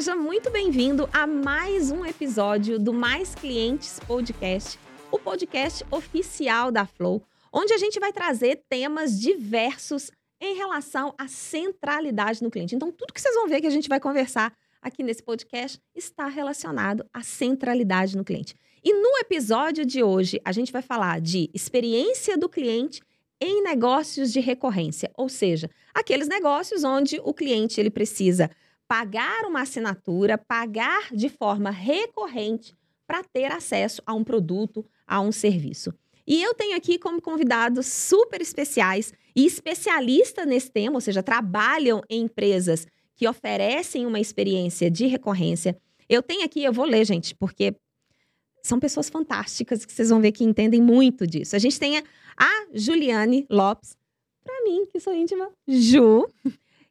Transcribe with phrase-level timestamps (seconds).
[0.00, 4.78] Seja muito bem-vindo a mais um episódio do Mais Clientes Podcast,
[5.12, 10.10] o podcast oficial da Flow, onde a gente vai trazer temas diversos
[10.40, 12.74] em relação à centralidade no cliente.
[12.74, 16.28] Então, tudo que vocês vão ver que a gente vai conversar aqui nesse podcast está
[16.28, 18.54] relacionado à centralidade no cliente.
[18.82, 23.02] E no episódio de hoje, a gente vai falar de experiência do cliente
[23.38, 28.50] em negócios de recorrência, ou seja, aqueles negócios onde o cliente ele precisa
[28.90, 32.74] pagar uma assinatura, pagar de forma recorrente
[33.06, 35.94] para ter acesso a um produto, a um serviço.
[36.26, 42.02] E eu tenho aqui como convidados super especiais e especialistas nesse tema, ou seja, trabalham
[42.10, 45.80] em empresas que oferecem uma experiência de recorrência.
[46.08, 47.76] Eu tenho aqui, eu vou ler, gente, porque
[48.60, 51.54] são pessoas fantásticas que vocês vão ver que entendem muito disso.
[51.54, 52.02] A gente tem
[52.36, 53.96] a Juliane Lopes,
[54.42, 56.26] para mim, que sou íntima, Ju,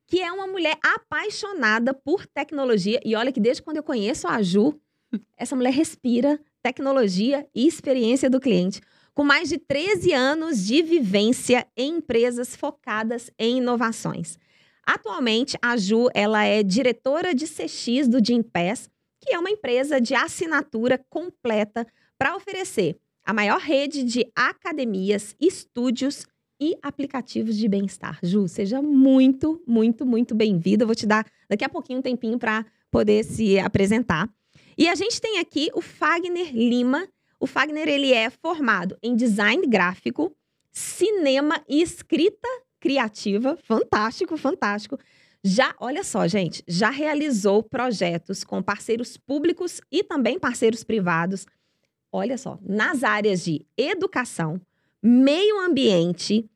[0.10, 3.00] que é uma mulher apaixonada por tecnologia.
[3.06, 4.74] E olha que desde quando eu conheço a Ju,
[5.38, 8.82] essa mulher respira tecnologia e experiência do cliente.
[9.14, 14.38] Com mais de 13 anos de vivência em empresas focadas em inovações.
[14.84, 18.90] Atualmente, a Ju ela é diretora de CX do Gimpass,
[19.22, 21.86] que é uma empresa de assinatura completa
[22.18, 26.26] para oferecer a maior rede de academias, estúdios
[26.60, 28.20] e aplicativos de bem-estar.
[28.22, 30.86] Ju, seja muito, muito, muito bem-vinda.
[30.86, 34.30] vou te dar daqui a pouquinho um tempinho para poder se apresentar.
[34.78, 37.08] E a gente tem aqui o Fagner Lima.
[37.40, 40.36] O Fagner ele é formado em design gráfico,
[40.72, 42.48] cinema e escrita
[42.80, 43.58] criativa.
[43.64, 44.98] Fantástico, fantástico.
[45.44, 51.46] Já, olha só, gente, já realizou projetos com parceiros públicos e também parceiros privados.
[52.12, 54.60] Olha só, nas áreas de educação,
[55.02, 56.50] meio ambiente,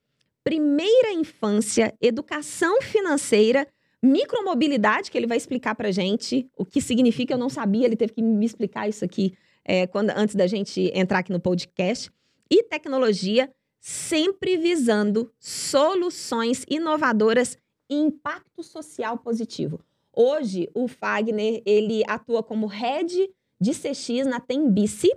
[0.43, 3.67] primeira infância, educação financeira,
[4.01, 7.33] micromobilidade, que ele vai explicar para gente o que significa.
[7.33, 10.91] Eu não sabia, ele teve que me explicar isso aqui é, quando, antes da gente
[10.93, 12.11] entrar aqui no podcast.
[12.49, 17.57] E tecnologia, sempre visando soluções inovadoras
[17.89, 19.79] e impacto social positivo.
[20.15, 23.29] Hoje, o Fagner ele atua como head
[23.59, 25.09] de CX na Tembici,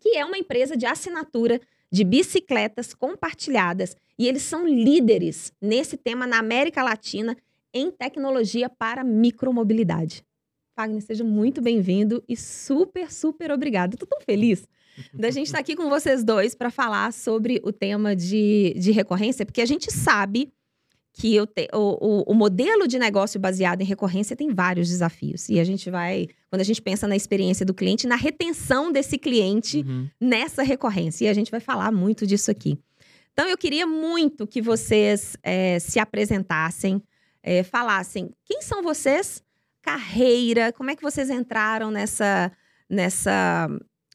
[0.00, 3.96] que é uma empresa de assinatura de bicicletas compartilhadas.
[4.18, 7.36] E eles são líderes nesse tema na América Latina
[7.72, 10.24] em tecnologia para micromobilidade.
[10.74, 13.94] Fagner, seja muito bem-vindo e super, super obrigado.
[13.94, 14.66] Estou tão feliz
[15.12, 19.44] da gente estar aqui com vocês dois para falar sobre o tema de, de recorrência,
[19.44, 20.52] porque a gente sabe
[21.12, 25.48] que o, te, o, o, o, modelo de negócio baseado em recorrência tem vários desafios.
[25.48, 29.18] E a gente vai, quando a gente pensa na experiência do cliente, na retenção desse
[29.18, 30.08] cliente uhum.
[30.20, 31.24] nessa recorrência.
[31.24, 32.78] E a gente vai falar muito disso aqui.
[33.32, 37.02] Então, eu queria muito que vocês é, se apresentassem,
[37.42, 39.42] é, falassem quem são vocês,
[39.82, 42.52] carreira, como é que vocês entraram nessa,
[42.88, 43.68] nessa,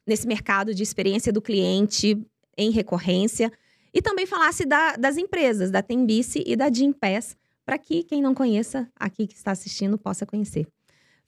[0.06, 2.22] nesse mercado de experiência do cliente
[2.58, 3.52] em recorrência
[3.94, 8.34] e também falasse da, das empresas, da Tembice e da Gimpass, para que quem não
[8.34, 10.68] conheça aqui que está assistindo possa conhecer.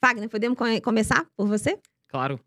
[0.01, 1.79] Wagner, podemos começar por você?
[2.07, 2.39] Claro.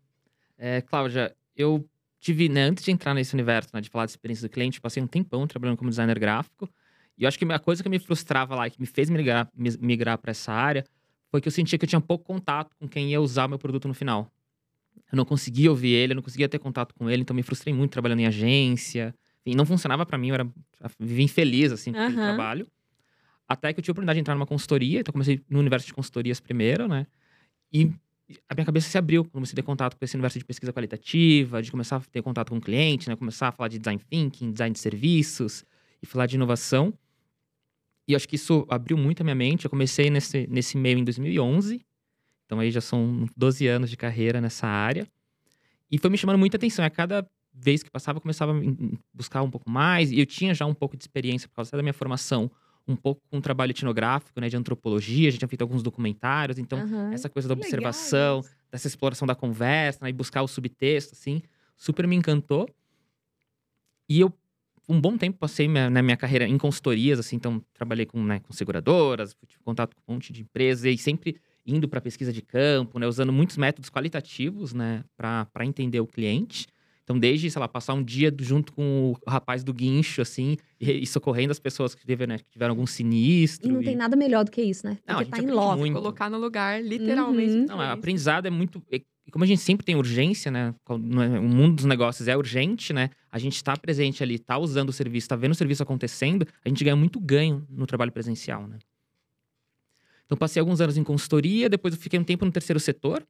[0.57, 1.87] É, Cláudia, eu
[2.19, 5.01] tive, né, antes de entrar nesse universo, né, de falar de experiência do cliente, passei
[5.01, 6.69] um tempão trabalhando como designer gráfico.
[7.17, 10.17] E eu acho que a coisa que me frustrava lá, que me fez migrar, migrar
[10.17, 10.85] para essa área,
[11.29, 13.87] foi que eu sentia que eu tinha pouco contato com quem ia usar meu produto
[13.87, 14.31] no final.
[15.11, 17.73] Eu não conseguia ouvir ele, eu não conseguia ter contato com ele, então me frustrei
[17.73, 19.13] muito trabalhando em agência,
[19.45, 20.47] enfim, não funcionava para mim, eu era,
[20.99, 22.13] vivia infeliz, assim, com uhum.
[22.13, 22.67] trabalho.
[23.47, 25.93] Até que eu tive a oportunidade de entrar numa consultoria, então comecei no universo de
[25.93, 27.07] consultorias primeiro, né?
[27.73, 27.91] E
[28.47, 31.61] a minha cabeça se abriu, comecei a ter contato com esse universo de pesquisa qualitativa,
[31.61, 33.15] de começar a ter contato com o cliente, né?
[33.15, 35.65] Começar a falar de design thinking, design de serviços
[36.01, 36.93] e falar de inovação.
[38.07, 39.65] E acho que isso abriu muito a minha mente.
[39.65, 41.83] Eu comecei nesse, nesse meio em 2011,
[42.45, 45.07] então aí já são 12 anos de carreira nessa área.
[45.91, 46.85] E foi me chamando muita atenção.
[46.85, 47.27] A cada
[47.59, 48.55] vez que passava, eu começava a
[49.13, 50.11] buscar um pouco mais.
[50.11, 52.49] E eu tinha já um pouco de experiência, por causa da minha formação,
[52.87, 55.27] um pouco com trabalho etnográfico, né, de antropologia.
[55.27, 56.57] A gente tinha feito alguns documentários.
[56.57, 57.11] Então, uhum.
[57.11, 58.51] essa coisa da observação, legal.
[58.71, 61.41] dessa exploração da conversa, né, e buscar o subtexto, assim,
[61.77, 62.67] super me encantou.
[64.07, 64.33] E eu,
[64.87, 67.35] um bom tempo, passei minha, na minha carreira em consultorias, assim.
[67.35, 70.85] Então, trabalhei com, né, com seguradoras, tive contato com um monte de empresas.
[70.85, 75.99] E sempre indo para pesquisa de campo, né, usando muitos métodos qualitativos, né, para entender
[75.99, 76.67] o cliente.
[77.09, 80.91] Então, desde, sei lá, passar um dia junto com o rapaz do guincho, assim, e,
[80.91, 83.67] e socorrendo as pessoas que tiveram, né, que tiveram algum sinistro.
[83.67, 83.85] E não e...
[83.85, 84.99] tem nada melhor do que isso, né?
[85.03, 85.79] Porque não, tá em loco.
[85.79, 85.95] Muito.
[85.95, 87.51] Colocar no lugar, literalmente.
[87.51, 87.65] Uhum.
[87.65, 88.79] Não, o aprendizado é muito.
[89.31, 90.75] Como a gente sempre tem urgência, né?
[90.87, 93.09] O mundo dos negócios é urgente, né?
[93.31, 96.69] A gente está presente ali, está usando o serviço, está vendo o serviço acontecendo, a
[96.69, 98.77] gente ganha muito ganho no trabalho presencial, né?
[100.27, 103.25] Então, passei alguns anos em consultoria, depois eu fiquei um tempo no terceiro setor.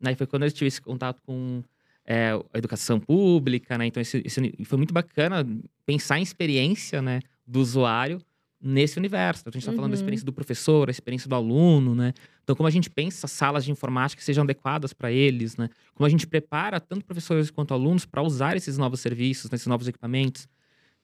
[0.00, 0.14] Né?
[0.14, 1.64] Foi quando eu tive esse contato com
[2.06, 3.86] é, a educação pública, né?
[3.86, 5.46] Então, esse, esse, foi muito bacana
[5.86, 8.20] pensar em experiência né, do usuário
[8.60, 9.42] nesse universo.
[9.42, 10.00] Então, a gente está falando da Uhum.
[10.00, 12.12] experiência do professor, a experiência do aluno, né?
[12.42, 15.68] Então, como a gente pensa salas de informática que sejam adequadas para eles, né?
[15.94, 19.66] Como a gente prepara tanto professores quanto alunos para usar esses novos serviços, né, esses
[19.66, 20.48] novos equipamentos.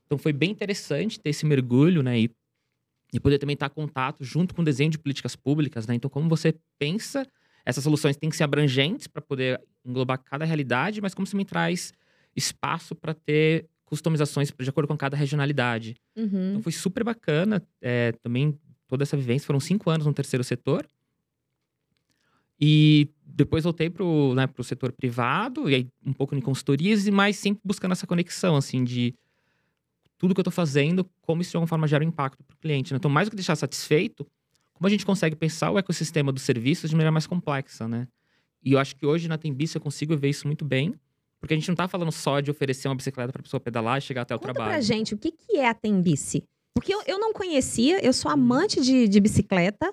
[0.07, 2.19] Então, foi bem interessante ter esse mergulho, né?
[2.21, 2.31] E,
[3.13, 5.95] e poder também estar em contato junto com o desenho de políticas públicas, né?
[5.95, 7.27] Então, como você pensa,
[7.65, 11.45] essas soluções têm que ser abrangentes para poder englobar cada realidade, mas como você me
[11.45, 11.93] traz
[12.35, 15.97] espaço para ter customizações de acordo com cada regionalidade.
[16.17, 16.51] Uhum.
[16.51, 17.63] Então foi super bacana.
[17.81, 18.59] é, também
[18.91, 19.47] toda essa vivência.
[19.47, 20.87] Foram cinco anos no terceiro setor.
[22.61, 27.37] E depois voltei pro, né, pro setor privado, e aí um pouco em consultorias, mais
[27.37, 29.15] sempre buscando essa conexão, assim, de
[30.19, 32.93] tudo que eu tô fazendo, como isso de alguma forma gera um impacto pro cliente.
[32.93, 32.99] Né?
[32.99, 34.27] Então, mais do que deixar satisfeito,
[34.81, 38.09] como a gente consegue pensar o ecossistema dos serviços de maneira mais complexa, né?
[38.65, 40.95] E eu acho que hoje na Tembice eu consigo ver isso muito bem,
[41.39, 44.01] porque a gente não tá falando só de oferecer uma bicicleta para pessoa pedalar e
[44.01, 44.73] chegar até o Conta trabalho.
[44.73, 46.43] pra gente o que, que é a Tembice.
[46.75, 49.93] Porque eu, eu não conhecia, eu sou amante de, de bicicleta.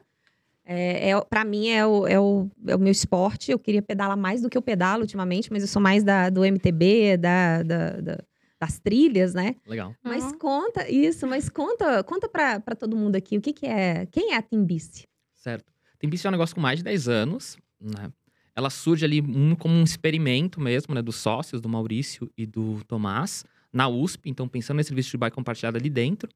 [0.65, 3.51] É, é, para mim é o, é, o, é o meu esporte.
[3.51, 6.45] Eu queria pedalar mais do que eu pedalo ultimamente, mas eu sou mais da, do
[6.45, 8.23] MTB, da, da- da-
[8.59, 9.55] das trilhas, né?
[9.67, 9.95] Legal.
[10.03, 10.37] Mas Ah.
[10.39, 14.05] conta isso, mas conta, conta pra, pra todo mundo aqui o que, que é.
[14.07, 15.07] Quem é a Tembice?
[15.35, 15.71] Certo.
[15.99, 18.11] Tembice é um negócio com mais de 10 anos, né?
[18.55, 21.01] Ela surge ali um, como um experimento mesmo, né?
[21.01, 24.29] Dos sócios, do Maurício e do Tomás, na USP.
[24.29, 26.27] Então, pensando nesse serviço de bike compartilhado ali dentro.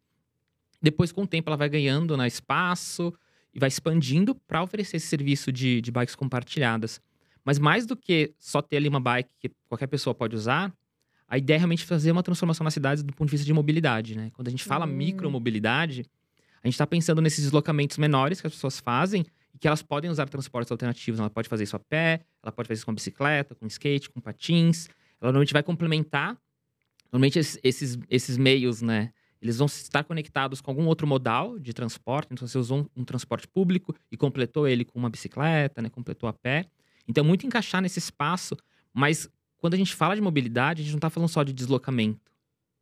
[0.81, 3.11] Depois, com o tempo, ela vai ganhando né, espaço
[3.53, 7.01] e vai expandindo para oferecer esse serviço de, de bikes compartilhadas.
[7.43, 10.71] Mas mais do que só ter ali uma bike que qualquer pessoa pode usar,
[11.31, 14.17] a ideia é realmente fazer uma transformação nas cidades do ponto de vista de mobilidade,
[14.17, 14.31] né?
[14.33, 14.89] Quando a gente fala Hum.
[14.89, 16.05] micromobilidade,
[16.61, 20.11] a gente está pensando nesses deslocamentos menores que as pessoas fazem e que elas podem
[20.11, 21.21] usar transportes alternativos.
[21.21, 24.19] Ela pode fazer isso a pé, ela pode fazer isso com bicicleta, com skate, com
[24.19, 24.89] patins.
[25.21, 26.37] Ela normalmente vai complementar.
[27.09, 29.13] Normalmente esses, esses, meios, né?
[29.41, 32.27] Eles vão estar conectados com algum outro modal de transporte.
[32.33, 35.89] Então, você usou um, um transporte público e completou ele com uma bicicleta, né?
[35.89, 36.65] Completou a pé.
[37.07, 38.57] Então, muito encaixar nesse espaço.
[38.93, 39.29] Mas
[39.61, 42.19] quando a gente fala de mobilidade, a gente não está falando só de deslocamento,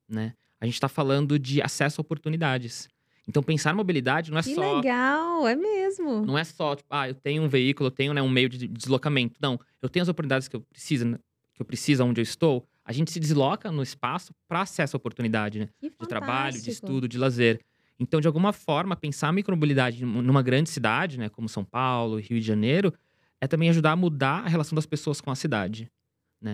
[0.07, 0.33] né?
[0.59, 2.89] A gente está falando de acesso a oportunidades.
[3.27, 6.25] Então, pensar mobilidade não é Que só legal, é mesmo.
[6.25, 8.67] não é só, tipo, ah, eu tenho um veículo, eu tenho né, um meio de
[8.67, 9.35] deslocamento.
[9.39, 11.19] Não, eu tenho as oportunidades que eu preciso, né,
[11.53, 12.65] que eu preciso onde eu estou.
[12.83, 15.69] A gente se desloca no espaço para acesso à oportunidade, né?
[15.79, 17.59] Que De trabalho, de estudo, de lazer.
[17.99, 22.17] Então, de alguma forma, pensar a micromobilidade num- numa grande cidade, né, como São Paulo,
[22.19, 22.91] Rio de Janeiro,
[23.39, 25.89] é também ajudar a mudar a relação das pessoas com a cidade.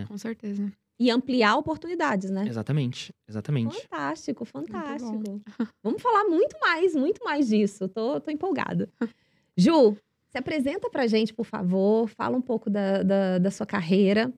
[0.07, 0.71] Com certeza.
[0.97, 2.45] E ampliar oportunidades, né?
[2.47, 3.81] Exatamente, exatamente.
[3.81, 5.41] Fantástico, fantástico.
[5.83, 7.87] Vamos falar muito mais, muito mais disso.
[7.89, 8.89] Tô, tô empolgada.
[9.57, 9.97] Ju,
[10.29, 12.07] se apresenta pra gente, por favor.
[12.07, 14.31] Fala um pouco da, da, da sua carreira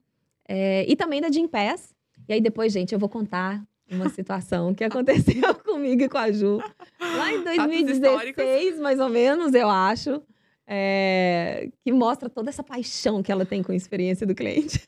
[0.48, 1.94] é, e também da Jim Pass.
[2.28, 6.32] E aí depois, gente, eu vou contar uma situação que aconteceu comigo e com a
[6.32, 6.58] Ju.
[7.00, 10.20] Lá em Fatos 2016, mais ou menos, eu acho.
[10.66, 14.84] é, que mostra toda essa paixão que ela tem com a experiência do cliente.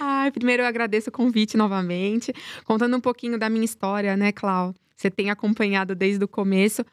[0.00, 2.32] Ai, primeiro eu agradeço o convite novamente.
[2.64, 4.74] Contando um pouquinho da minha história, né, Clau?
[4.96, 6.84] Você tem acompanhado desde o começo.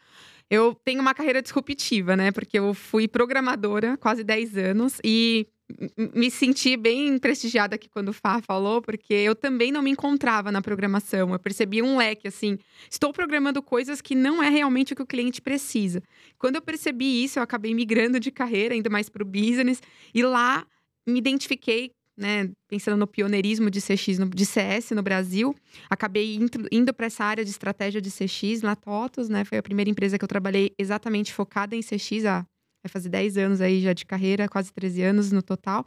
[0.50, 2.32] Eu tenho uma carreira disruptiva, né?
[2.32, 5.48] Porque eu fui programadora quase 10 anos e
[6.14, 10.52] me senti bem prestigiada aqui quando o Fá falou, porque eu também não me encontrava
[10.52, 11.34] na programação.
[11.34, 12.60] Eu percebi um leque, assim,
[12.90, 16.04] estou programando coisas que não é realmente o que o cliente precisa.
[16.38, 19.82] Quando eu percebi isso, eu acabei migrando de carreira, ainda mais para o business,
[20.14, 20.66] e lá
[21.08, 25.54] me identifiquei né, pensando no pioneirismo de CX, no- de CS no Brasil,
[25.90, 29.44] acabei indo, indo para essa área de estratégia de CX na TOTOS, né?
[29.44, 32.46] Foi a primeira empresa que eu trabalhei exatamente focada em CX há
[32.86, 35.84] vai fazer 10 anos aí já de carreira, quase 13 anos no total.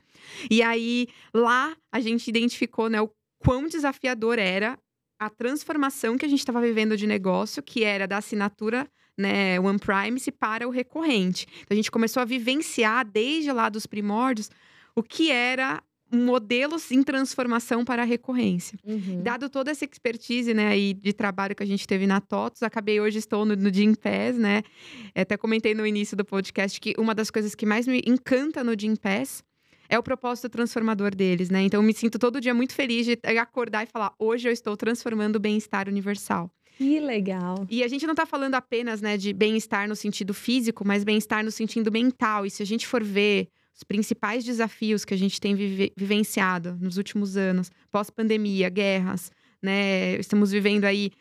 [0.51, 3.09] E aí lá a gente identificou, né, o
[3.39, 4.77] quão desafiador era
[5.21, 9.79] a transformação que a gente estava vivendo de negócio, que era da assinatura né, One
[9.79, 11.47] Primacy para o recorrente.
[11.61, 14.51] Então a gente começou a vivenciar desde lá dos primórdios
[14.95, 18.79] o que era modelos em transformação para a recorrência.
[18.85, 19.23] Uhum.
[19.23, 23.01] Dado toda essa expertise, né, aí de trabalho que a gente teve na TOTOS, acabei
[23.01, 24.63] hoje estou no, no Gympass, né?
[25.15, 28.79] Até comentei no início do podcast que uma das coisas que mais me encanta no
[28.79, 29.43] Gympass
[29.89, 31.63] é o propósito transformador deles, né?
[31.63, 34.77] Então eu me sinto todo dia muito feliz de acordar e falar: hoje eu estou
[34.77, 36.51] transformando o bem-estar universal.
[36.77, 37.67] Que legal.
[37.69, 41.45] E a gente não tá falando apenas, né, de bem-estar no sentido físico, mas bem-estar
[41.45, 42.47] no sentido mental.
[42.47, 43.49] E se a gente for ver
[43.79, 49.31] os principais desafios que a gente tem vive- vivenciado nos últimos anos, pós-pandemia, guerras,
[49.63, 50.17] né?
[50.19, 51.13] Estamos vivendo aí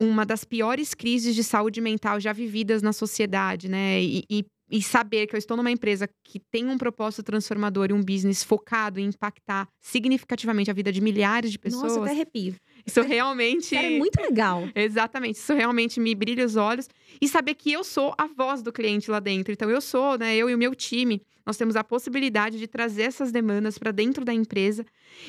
[0.00, 4.02] uma das piores crises de saúde mental já vividas na sociedade, né?
[4.02, 7.92] E, e e saber que eu estou numa empresa que tem um propósito transformador e
[7.92, 11.94] um business focado em impactar significativamente a vida de milhares de pessoas.
[11.96, 12.54] Nossa, até arrepio.
[12.86, 13.74] Isso realmente.
[13.74, 14.68] Cara, é muito legal.
[14.74, 15.36] Exatamente.
[15.36, 16.88] Isso realmente me brilha os olhos.
[17.20, 19.52] E saber que eu sou a voz do cliente lá dentro.
[19.52, 20.36] Então, eu sou, né?
[20.36, 24.24] Eu e o meu time, nós temos a possibilidade de trazer essas demandas para dentro
[24.24, 24.84] da empresa.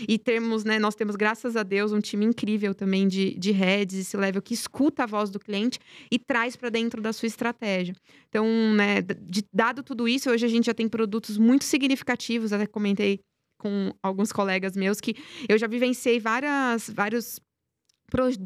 [0.08, 0.80] E temos, né?
[0.80, 4.54] Nós temos, graças a Deus, um time incrível também de, de heads, esse level que
[4.54, 5.80] escuta a voz do cliente
[6.12, 7.96] e traz para dentro da sua estratégia.
[8.30, 9.02] Então, né?
[9.02, 12.54] De, dado tudo isso, hoje a gente já tem produtos muito significativos.
[12.54, 13.20] Até comentei
[13.62, 15.16] com alguns colegas meus que
[15.48, 17.40] eu já vivenciei várias, vários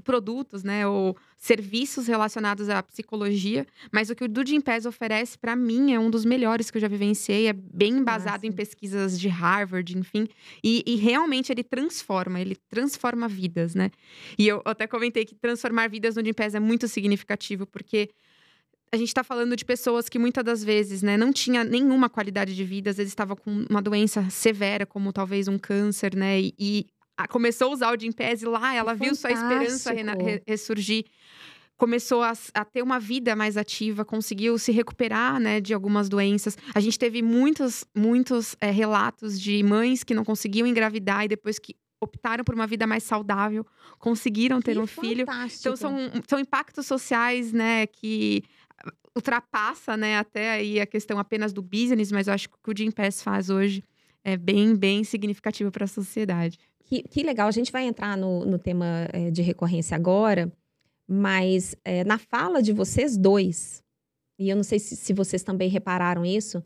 [0.03, 5.55] produtos, né, ou serviços relacionados à psicologia, mas o que o Do Pass oferece para
[5.55, 8.47] mim é um dos melhores que eu já vivenciei, é bem embasado Nossa.
[8.47, 10.27] em pesquisas de Harvard, enfim,
[10.63, 13.89] e, e, realmente ele transforma, ele transforma vidas, né?
[14.37, 18.11] E eu até comentei que transformar vidas no Jim Pass é muito significativo, porque
[18.95, 22.55] a gente está falando de pessoas que muitas das vezes, né, não tinha nenhuma qualidade
[22.55, 26.53] de vida, às vezes estava com uma doença severa, como talvez um câncer, né, e,
[26.57, 26.85] e
[27.29, 29.91] começou a usar o Gimpass lá ela viu sua esperança
[30.47, 31.05] ressurgir.
[31.77, 36.57] Começou a, a, ter uma vida mais ativa, conseguiu se recuperar, né, de algumas doenças.
[36.73, 41.59] A gente teve muitos, muitos é, relatos de mães que não conseguiam engravidar e depois
[41.59, 43.65] que optaram por uma vida mais saudável,
[43.99, 45.07] conseguiram ter que um fantástico.
[45.07, 45.25] filho.
[45.59, 45.97] Então são,
[46.27, 48.43] são impactos sociais, né, que
[49.15, 52.71] ultrapassa, né, até aí a questão apenas do business, mas eu acho que o que
[52.71, 53.83] o Jim Pass faz hoje
[54.23, 56.57] é bem, bem significativo para a sociedade.
[56.83, 60.51] Que, que, legal, a gente vai entrar no, no tema é, de recorrência agora,
[61.07, 63.83] mas é, na fala de vocês dois,
[64.37, 66.61] e eu não sei se, se vocês também repararam isso,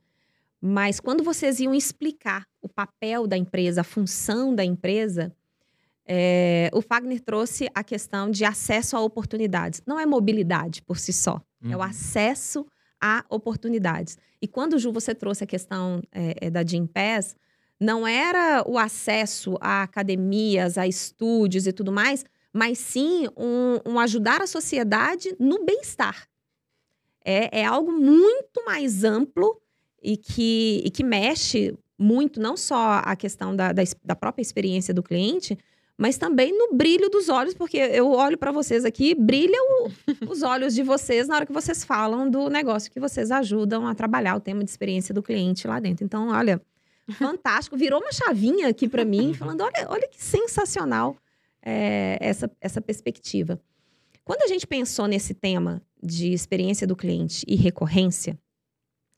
[0.61, 5.33] mas quando vocês iam explicar o papel da empresa, a função da empresa,
[6.05, 9.81] é, o Fagner trouxe a questão de acesso a oportunidades.
[9.85, 11.71] Não é mobilidade por si só, uhum.
[11.71, 11.83] é o uhum.
[11.83, 12.65] acesso
[13.01, 14.17] a oportunidades.
[14.41, 17.35] E quando, Ju, você trouxe a questão é, da Jim Pass,
[17.79, 23.99] não era o acesso a academias, a estúdios e tudo mais, mas sim um, um
[23.99, 26.27] ajudar a sociedade no bem-estar.
[27.23, 29.61] É, é, algo muito mais amplo
[30.01, 34.93] e que, e que mexe muito, não só a questão da, da, da própria experiência
[34.93, 35.57] do cliente,
[35.99, 39.91] mas também no brilho dos olhos, porque eu olho para vocês aqui, brilham
[40.29, 43.93] os olhos de vocês na hora que vocês falam do negócio que vocês ajudam a
[43.93, 46.05] trabalhar o tema de experiência do cliente lá dentro.
[46.05, 46.61] Então, olha,
[47.11, 51.17] fantástico, virou uma chavinha aqui para mim, falando, olha, olha que sensacional
[51.61, 53.61] é, essa, essa perspectiva.
[54.23, 58.39] Quando a gente pensou nesse tema de experiência do cliente e recorrência,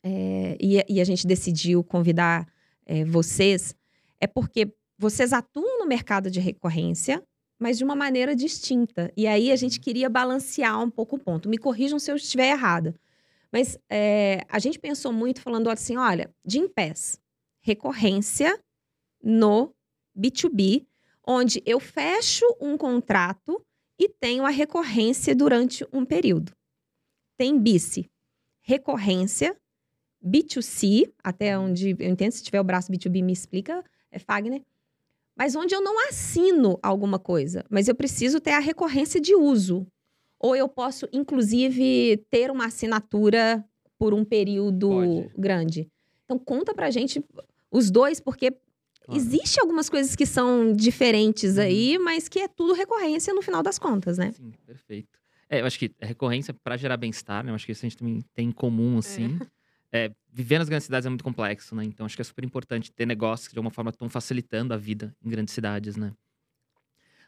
[0.03, 2.47] é, e, e, a gente decidiu convidar
[2.87, 3.75] é, vocês,
[4.19, 7.21] é porque vocês atuam mercado de recorrência,
[7.59, 9.11] mas de uma maneira distinta.
[9.15, 9.83] E aí a gente uhum.
[9.83, 11.49] queria balancear um pouco o ponto.
[11.49, 12.95] Me corrijam se eu estiver errada.
[13.51, 17.19] Mas é, a gente pensou muito falando assim: olha, de impés,
[17.59, 18.57] recorrência
[19.21, 19.75] no
[20.17, 20.87] B2B,
[21.27, 23.61] onde eu fecho um contrato
[23.99, 26.53] e tenho a recorrência durante um período.
[27.37, 28.09] Tem BICE,
[28.61, 29.55] recorrência,
[30.25, 34.63] B2C, até onde eu entendo, se tiver o braço B2B, me explica, é Fagner
[35.41, 39.87] mas onde eu não assino alguma coisa, mas eu preciso ter a recorrência de uso.
[40.39, 43.65] Ou eu posso, inclusive, ter uma assinatura
[43.97, 45.31] por um período Pode.
[45.35, 45.89] grande.
[46.25, 47.25] Então, conta pra gente
[47.71, 49.19] os dois, porque claro.
[49.19, 51.63] existe algumas coisas que são diferentes uhum.
[51.63, 54.33] aí, mas que é tudo recorrência no final das contas, né?
[54.33, 55.17] Sim, perfeito.
[55.49, 57.49] É, eu acho que recorrência para gerar bem-estar, né?
[57.49, 59.39] Eu acho que isso a gente também tem em comum, assim.
[59.41, 59.45] É.
[59.93, 61.83] É, viver nas grandes cidades é muito complexo, né?
[61.83, 64.77] Então acho que é super importante ter negócios que de alguma forma estão facilitando a
[64.77, 66.13] vida em grandes cidades, né?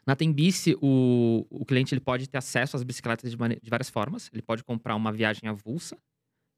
[0.06, 4.30] Na Tembice, o, o cliente ele pode ter acesso às bicicletas de, de, várias formas.
[4.32, 5.96] Ele pode comprar uma viagem avulsa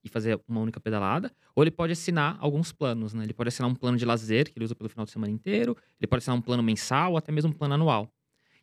[0.03, 3.25] e fazer uma única pedalada, ou ele pode assinar alguns planos, né?
[3.25, 5.77] Ele pode assinar um plano de lazer que ele usa pelo final de semana inteiro,
[6.01, 8.13] ele pode assinar um plano mensal ou até mesmo um plano anual.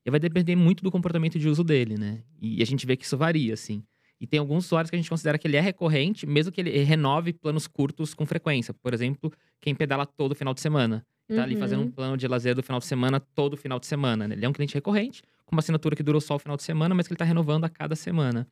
[0.05, 2.23] E vai depender muito do comportamento de uso dele, né?
[2.41, 3.83] E a gente vê que isso varia, assim.
[4.23, 6.71] E tem alguns usuários que a gente considera que ele é recorrente, mesmo que ele
[6.81, 8.73] renove planos curtos com frequência.
[8.73, 11.05] Por exemplo, quem pedala todo final de semana.
[11.27, 11.41] Tá uhum.
[11.41, 14.25] ali fazendo um plano de lazer do final de semana todo final de semana.
[14.25, 14.35] Né?
[14.35, 16.95] Ele é um cliente recorrente, com uma assinatura que durou só o final de semana,
[16.95, 18.47] mas que ele está renovando a cada semana.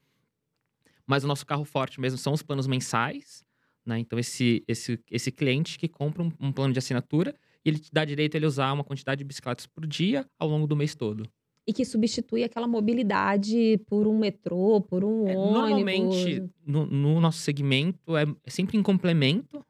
[1.08, 3.46] Mas o nosso carro forte mesmo são os planos mensais.
[3.86, 3.98] Né?
[3.98, 7.94] Então, esse, esse, esse cliente que compra um, um plano de assinatura e ele te
[7.94, 10.96] dá direito a ele usar uma quantidade de bicicletas por dia ao longo do mês
[10.96, 11.24] todo
[11.68, 15.54] e que substitui aquela mobilidade por um metrô, por um é, ônibus.
[15.54, 19.64] Normalmente, no, no, nosso segmento, é, é, sempre em complemento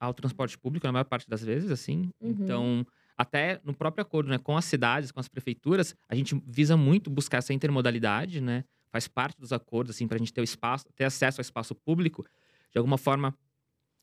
[0.00, 2.10] ao transporte público, na maior parte das vezes, assim.
[2.20, 2.30] Uhum.
[2.30, 6.76] Então, até no próprio acordo né, com as cidades, com as prefeituras, a gente visa
[6.76, 8.64] muito buscar essa intermodalidade, né?
[8.90, 11.74] Faz parte dos acordos, assim, para a gente ter o espaço, ter acesso ao espaço
[11.74, 12.24] público,
[12.70, 13.34] de alguma forma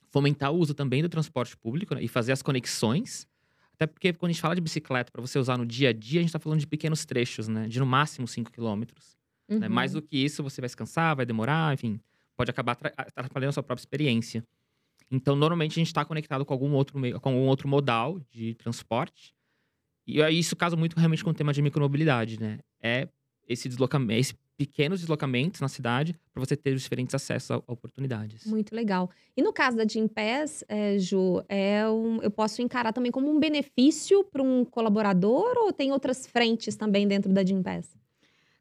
[0.10, 3.28] fomentar o uso também do transporte público né, e fazer as conexões.
[3.74, 6.20] Até porque quando a gente fala de bicicleta para você usar no dia a dia,
[6.20, 7.68] a gente está falando de pequenos trechos, né?
[7.68, 9.18] De no máximo 5 quilômetros.
[9.50, 9.60] Uhum.
[9.60, 9.68] Né?
[9.68, 12.00] Mais do que isso, você vai se cansar, vai demorar, enfim.
[12.36, 14.44] Pode acabar atrapalhando a sua própria experiência.
[15.12, 18.56] Então, normalmente, a gente está conectado com algum, outro meio, com algum outro modal de
[18.56, 19.36] transporte.
[20.06, 22.60] E isso casa muito realmente com o tema de micromobilidade, né?
[22.82, 23.08] É
[23.48, 28.46] esse deslocamento, esse pequenos deslocamentos na cidade para você ter os diferentes acessos a, oportunidades.
[28.46, 29.10] Muito legal.
[29.36, 33.40] E no caso da Gimpass, é, Ju, é um, eu posso encarar também como um
[33.40, 37.96] benefício para um colaborador ou tem outras frentes também dentro da Gimpass?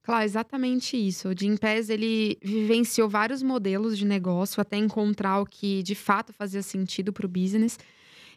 [0.02, 1.28] Claro, exatamente isso.
[1.28, 6.62] O Gimpass, ele vivenciou vários modelos de negócio até encontrar o que de fato fazia
[6.62, 7.78] sentido para o business.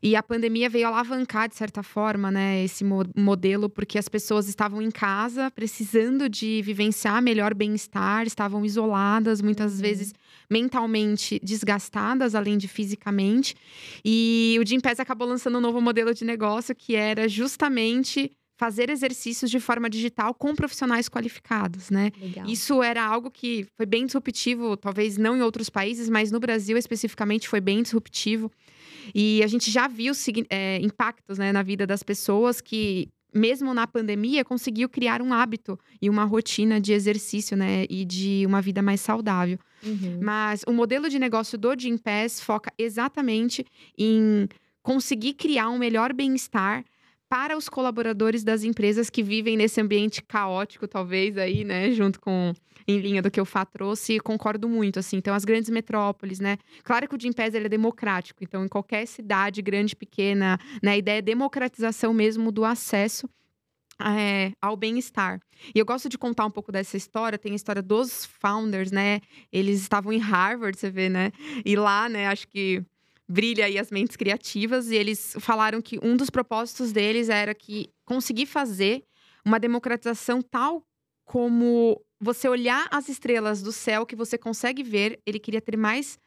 [0.01, 4.81] E a pandemia veio alavancar, de certa forma, né, esse modelo, porque as pessoas estavam
[4.81, 9.81] em casa, precisando de vivenciar melhor bem-estar, estavam isoladas, muitas uhum.
[9.81, 10.13] vezes
[10.49, 13.55] mentalmente desgastadas, além de fisicamente.
[14.03, 18.89] E o Jim Pass acabou lançando um novo modelo de negócio que era justamente fazer
[18.89, 22.11] exercícios de forma digital com profissionais qualificados, né?
[22.19, 22.45] Legal.
[22.47, 26.77] Isso era algo que foi bem disruptivo, talvez não em outros países, mas no Brasil
[26.77, 28.51] especificamente foi bem disruptivo.
[29.13, 30.13] E a gente já viu
[30.49, 35.77] é, impactos né, na vida das pessoas que, mesmo na pandemia, conseguiu criar um hábito
[36.01, 37.85] e uma rotina de exercício, né?
[37.89, 39.59] E de uma vida mais saudável.
[39.83, 40.19] Uhum.
[40.21, 43.65] Mas o modelo de negócio do Gym Pass foca exatamente
[43.97, 44.47] em
[44.81, 46.85] conseguir criar um melhor bem-estar
[47.29, 52.53] para os colaboradores das empresas que vivem nesse ambiente caótico, talvez aí, né, junto com
[52.87, 55.17] em linha do que o Fá trouxe, concordo muito, assim.
[55.17, 56.57] Então, as grandes metrópoles, né?
[56.83, 60.97] Claro que o Gimpass ele é democrático, então em qualquer cidade, grande, pequena, né, a
[60.97, 63.27] ideia é democratização mesmo do acesso
[63.99, 65.39] é, ao bem-estar.
[65.73, 67.37] E eu gosto de contar um pouco dessa história.
[67.39, 69.21] Tem a história dos founders, né?
[69.51, 71.31] Eles estavam em Harvard, você vê, né?
[71.63, 72.83] E lá, né, acho que
[73.27, 74.89] brilha aí as mentes criativas.
[74.89, 79.03] E eles falaram que um dos propósitos deles era que conseguir fazer
[79.45, 80.83] uma democratização tal
[81.23, 85.19] como você olhar as estrelas do céu que você consegue ver.
[85.25, 86.17] Ele queria ter mais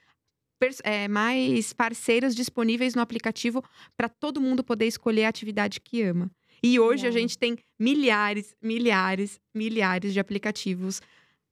[0.83, 3.63] é, mais parceiros disponíveis no aplicativo
[3.97, 6.29] para todo mundo poder escolher a atividade que ama.
[6.61, 11.01] E hoje a gente tem milhares, milhares, milhares de aplicativos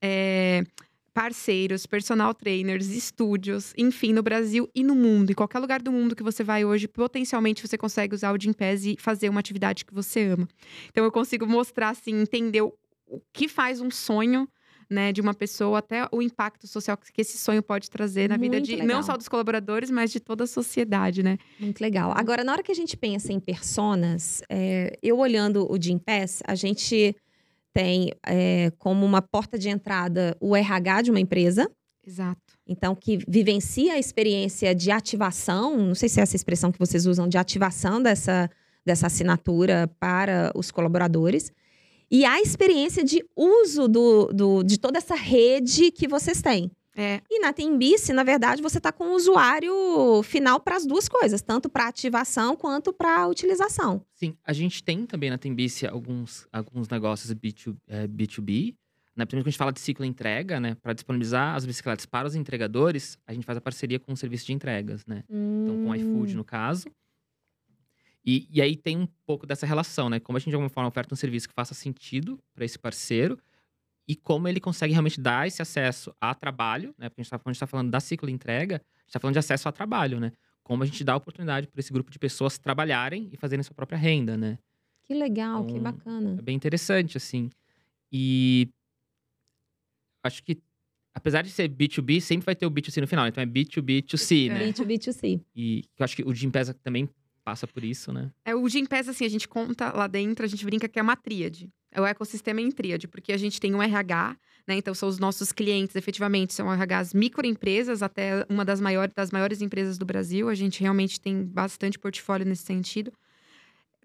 [0.02, 0.64] é,
[1.16, 5.30] parceiros, personal trainers, estúdios, enfim, no Brasil e no mundo.
[5.30, 8.84] Em qualquer lugar do mundo que você vai hoje, potencialmente você consegue usar o Gympass
[8.84, 10.46] e fazer uma atividade que você ama.
[10.90, 12.74] Então eu consigo mostrar, assim, entender o,
[13.32, 14.46] que faz um sonho
[14.90, 18.52] né, de uma pessoa, até o impacto social que esse sonho pode trazer na Muito
[18.52, 18.86] vida de legal.
[18.86, 21.38] não só dos colaboradores, mas de toda a sociedade, né?
[21.58, 22.12] Muito legal.
[22.14, 26.54] Agora, na hora que a gente pensa em personas, é, eu olhando o Gympass, a
[26.54, 27.16] gente
[27.76, 31.70] tem é, como uma porta de entrada o RH de uma empresa.
[32.06, 32.40] Exato.
[32.66, 37.04] Então, que vivencia a experiência de ativação, não sei se é essa expressão que vocês
[37.04, 38.48] usam, de ativação dessa,
[38.82, 41.52] dessa assinatura para os colaboradores.
[42.10, 46.70] E a experiência de uso do, do, de toda essa rede que vocês têm.
[46.96, 47.20] É.
[47.30, 51.42] E na Tembice, na verdade, você está com o usuário final para as duas coisas,
[51.42, 54.02] tanto para ativação quanto para utilização.
[54.14, 58.74] Sim, a gente tem também na Tembice alguns, alguns negócios B2, é, B2B.
[59.14, 59.24] Né?
[59.24, 60.74] Primeiro, quando a gente fala de ciclo entrega, né?
[60.74, 64.46] Para disponibilizar as bicicletas para os entregadores, a gente faz a parceria com o serviço
[64.46, 65.22] de entregas, né?
[65.28, 65.64] Hum.
[65.64, 66.88] Então, com o iFood, no caso.
[68.24, 70.18] E, e aí tem um pouco dessa relação, né?
[70.18, 73.38] Como a gente, de alguma forma, oferta um serviço que faça sentido para esse parceiro,
[74.08, 77.08] e como ele consegue realmente dar esse acesso a trabalho, né?
[77.08, 79.68] Porque a gente está tá falando da ciclo entrega, a gente está falando de acesso
[79.68, 80.32] a trabalho, né?
[80.62, 83.74] Como a gente dá a oportunidade para esse grupo de pessoas trabalharem e fazerem sua
[83.74, 84.58] própria renda, né?
[85.02, 86.36] Que legal, então, que bacana.
[86.38, 87.50] É bem interessante, assim.
[88.12, 88.68] E
[90.24, 90.58] acho que,
[91.14, 93.26] apesar de ser B2B, sempre vai ter o B2C no final.
[93.26, 94.68] Então é B2B2C, né?
[94.68, 95.40] B2B2C.
[95.54, 97.08] E eu acho que o Gimpesa também
[97.44, 98.32] passa por isso, né?
[98.44, 101.14] É, o Gimpass, assim, a gente conta lá dentro, a gente brinca que é uma
[101.14, 101.70] tríade.
[101.96, 104.36] É o ecossistema em tríade, porque a gente tem um RH,
[104.68, 104.74] né?
[104.76, 109.62] Então, são os nossos clientes, efetivamente, são RHs microempresas, até uma das maiores, das maiores
[109.62, 110.50] empresas do Brasil.
[110.50, 113.10] A gente realmente tem bastante portfólio nesse sentido.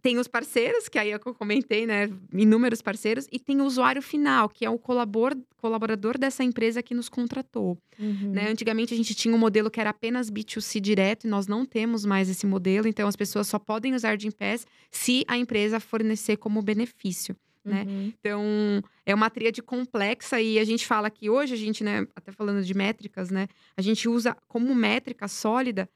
[0.01, 2.09] Tem os parceiros, que aí é eu comentei, né?
[2.33, 3.27] Inúmeros parceiros.
[3.29, 7.77] E tem o usuário final, que é o colaborador dessa empresa que nos contratou.
[7.99, 8.31] Uhum.
[8.31, 8.49] Né?
[8.49, 12.05] Antigamente a gente tinha um modelo que era apenas B2C direto, e nós não temos
[12.05, 12.87] mais esse modelo.
[12.87, 17.35] Então as pessoas só podem usar de Pass se a empresa fornecer como benefício.
[17.63, 17.83] Né?
[17.87, 18.13] Uhum.
[18.19, 18.43] Então,
[19.05, 22.63] é uma tríade complexa e a gente fala que hoje a gente, né, até falando
[22.63, 23.47] de métricas, né,
[23.77, 25.87] a gente usa como métrica sólida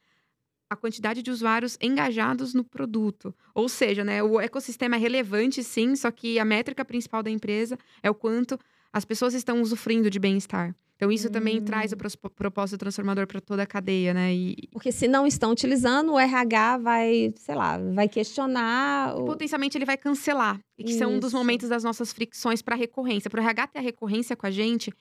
[0.70, 3.34] a quantidade de usuários engajados no produto.
[3.54, 7.78] Ou seja, né, o ecossistema é relevante, sim, só que a métrica principal da empresa
[8.02, 8.60] é o quanto
[8.92, 10.76] as pessoas estão usufruindo de bem-estar.
[10.96, 11.66] Então, isso também Hum.
[11.66, 14.34] traz o pros- propósito transformador para toda a cadeia, né?
[14.34, 19.14] E Porque se não estão utilizando, o RH vai, sei lá, vai questionar.
[19.18, 20.58] o- potencialmente ele vai cancelar.
[20.78, 21.38] E que são um dos Isso.
[21.38, 23.30] momentos das nossas fricções para recorrência.
[23.30, 24.92] Para o RH ter a recorrência com a gente,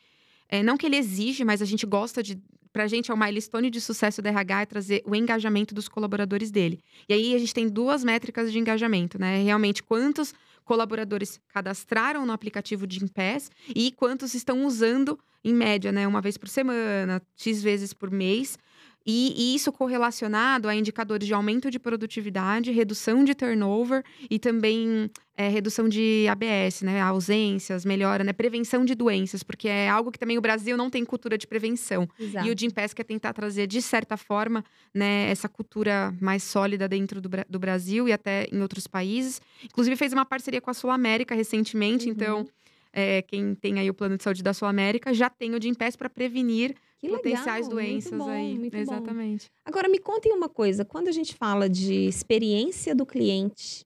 [0.49, 2.39] é, não que ele exige, mas a gente gosta de.
[2.75, 6.51] Pra gente é o milestone de sucesso do RH é trazer o engajamento dos colaboradores
[6.51, 6.81] dele.
[7.09, 9.41] E aí a gente tem duas métricas de engajamento, né?
[9.45, 10.35] Realmente quantos
[10.65, 16.05] colaboradores cadastraram no aplicativo de Impass e quantos estão usando em média, né?
[16.09, 18.59] Uma vez por semana, X vezes por mês.
[19.07, 25.09] E, e isso correlacionado a indicadores de aumento de produtividade, redução de turnover e também
[25.37, 27.01] é, redução de ABS, né?
[27.01, 28.33] Ausências, melhora, né?
[28.33, 32.09] Prevenção de doenças, porque é algo que também o Brasil não tem cultura de prevenção.
[32.19, 32.47] Exato.
[32.47, 37.21] E o Gimpass quer tentar trazer, de certa forma, né, essa cultura mais sólida dentro
[37.21, 39.41] do, do Brasil e até em outros países.
[39.65, 42.07] Inclusive, fez uma parceria com a Sul América recentemente.
[42.07, 42.13] Uhum.
[42.13, 42.49] Então,
[42.93, 45.97] é, quem tem aí o plano de saúde da Sul América já tem o Gimpass
[45.97, 48.57] para prevenir Que potenciais legal, doenças bom, aí.
[48.57, 48.79] muito bom.
[48.79, 49.51] Exatamente.
[49.65, 53.85] Agora, me contem uma coisa: quando a gente fala de experiência do cliente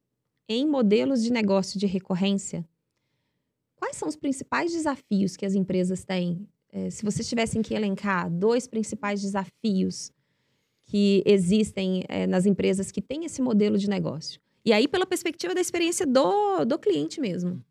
[0.49, 2.67] em modelos de negócio de recorrência,
[3.77, 6.49] quais são os principais desafios que as empresas têm?
[6.71, 10.11] Eh, se vocês tivessem que elencar dois principais desafios
[10.87, 14.41] que existem eh, nas empresas que têm esse modelo de negócio.
[14.65, 17.63] E aí, pela perspectiva da experiência do, do cliente mesmo.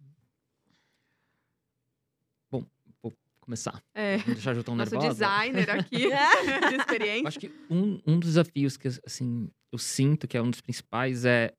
[3.47, 3.81] Começar.
[3.95, 4.17] É.
[4.17, 5.13] Vamos deixar a Ju tão Nosso nervosa.
[5.13, 7.27] designer aqui de Eu experiência.
[7.29, 11.23] acho que um, um dos desafios que, assim, eu sinto que é um dos principais
[11.23, 11.53] é...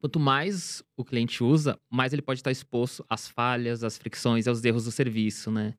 [0.00, 4.64] Quanto mais o cliente usa, mais ele pode estar exposto às falhas, às fricções, aos
[4.64, 5.74] erros do serviço, né?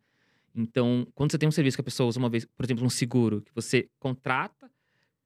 [0.54, 2.90] Então, quando você tem um serviço que a pessoa usa uma vez, por exemplo, um
[2.90, 4.70] seguro, que você contrata,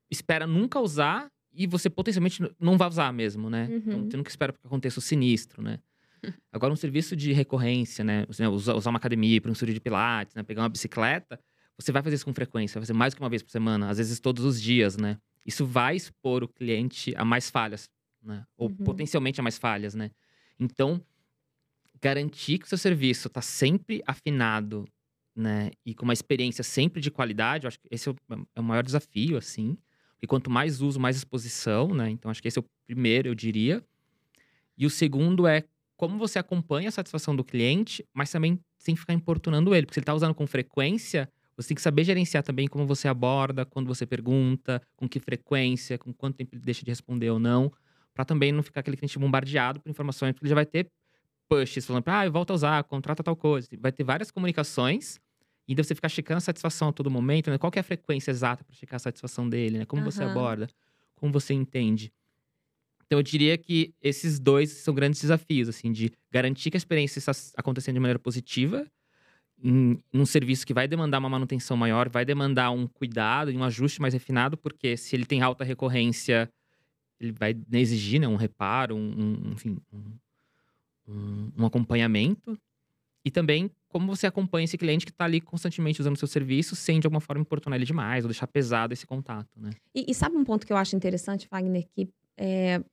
[0.09, 3.67] espera nunca usar e você potencialmente não vai usar mesmo, né?
[3.69, 4.09] Então, Uhum.
[4.09, 5.79] você nunca espera que aconteça o sinistro, né?
[6.53, 8.25] Agora, um serviço de recorrência, né?
[8.39, 10.43] Né, Usar, usar uma academia para um estúdio de pilates, né?
[10.43, 11.37] Pegar uma bicicleta,
[11.77, 13.97] você vai fazer isso com frequência, vai fazer mais que uma vez por semana, às
[13.97, 15.17] vezes todos os dias, né?
[15.45, 17.89] Isso vai expor o cliente a mais falhas,
[18.25, 18.45] né?
[18.57, 18.75] Ou Uhum.
[18.77, 20.11] potencialmente a mais falhas, né?
[20.59, 21.01] Então,
[22.01, 24.85] garantir que o seu serviço está sempre afinado,
[25.35, 25.71] né?
[25.85, 28.15] E com uma experiência sempre de qualidade, eu acho que esse é o,
[28.55, 29.77] é maior desafio, assim.
[30.13, 32.09] Porque quanto mais uso, mais exposição, né?
[32.09, 33.83] Então, acho que esse é o primeiro, eu diria.
[34.77, 35.63] E o segundo é
[35.97, 39.85] como você acompanha a satisfação do cliente, mas também sem ficar importunando ele.
[39.85, 43.07] Porque se ele está usando com frequência, você tem que saber gerenciar também como você
[43.07, 47.39] aborda, quando você pergunta, com que frequência, com quanto tempo ele deixa de responder ou
[47.39, 47.71] não.
[48.15, 50.89] Para também não ficar aquele cliente bombardeado por informações, porque ele já vai ter
[51.49, 53.67] pushes falando, ah, volta a usar, contrata tal coisa.
[53.79, 55.19] Vai ter várias comunicações.
[55.67, 57.57] E ainda você ficar checando a satisfação a todo momento, né?
[57.57, 59.85] Qual é a frequência exata para checar a satisfação dele, né?
[59.85, 60.25] Como você Aham.
[60.25, 60.67] aborda,
[61.15, 62.11] como você entende.
[63.05, 67.19] Então eu diria que esses dois são grandes desafios, assim, de garantir que a experiência
[67.19, 68.87] está acontecendo de maneira positiva,
[69.63, 73.57] em, em um serviço que vai demandar uma manutenção maior, vai demandar um cuidado e
[73.57, 76.49] um ajuste mais refinado, porque se ele tem alta recorrência,
[77.19, 80.03] ele vai exigir né, um reparo, um, um- enfim, um,
[81.07, 82.57] um- um acompanhamento.
[83.23, 86.75] E também como você acompanha esse cliente que está ali constantemente usando o seu serviço,
[86.75, 89.71] sem de alguma forma importunar ele demais, ou deixar pesado esse contato, né?
[89.95, 92.83] E, e sabe um ponto que eu acho interessante, Wagner, que é,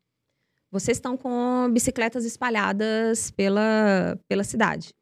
[0.70, 4.94] vocês estão com bicicletas espalhadas pela, pela cidade.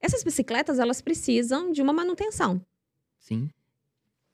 [0.00, 2.60] Essas bicicletas, elas precisam de uma manutenção.
[3.18, 3.50] Sim.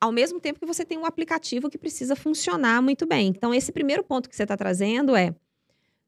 [0.04, 3.28] Ao mesmo tempo que você tem um aplicativo que precisa funcionar muito bem.
[3.28, 5.34] Então, esse primeiro ponto que você está trazendo é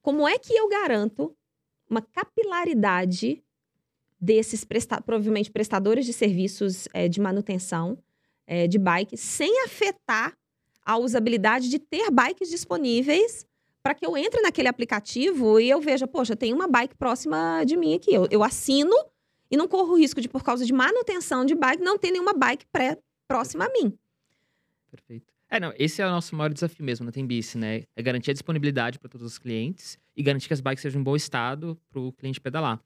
[0.03, 1.35] como é que eu garanto
[1.89, 3.43] uma capilaridade
[4.21, 7.97] desses, presta provavelmente, prestadores de serviços eh, de manutenção
[8.47, 10.37] eh, de bike, sem afetar
[10.85, 13.47] a usabilidade de ter bikes disponíveis
[13.83, 17.79] para que eu entre naquele aplicativo e eu veja, poxa, tem uma bike próxima de
[17.79, 18.13] mim aqui.
[18.13, 18.95] Eu, eu assino
[19.51, 22.67] e não corro risco de, por causa de manutenção de bike, não ter nenhuma bike
[22.71, 23.97] pré próxima a mim.
[24.91, 25.33] Perfeito.
[25.49, 27.85] É, não, esse é o nosso maior desafio mesmo na Tembice, né?
[27.95, 31.05] É garantir a disponibilidade para todos os clientes e garantir que as bikes sejam em
[31.05, 32.81] bom estado para o cliente pedalar.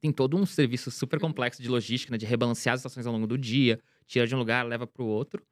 [0.00, 2.18] Tem todo um serviço super complexo de logística, né?
[2.18, 5.06] De rebalancear as estações ao longo do dia, tira de um lugar, leva para o
[5.06, 5.42] outro.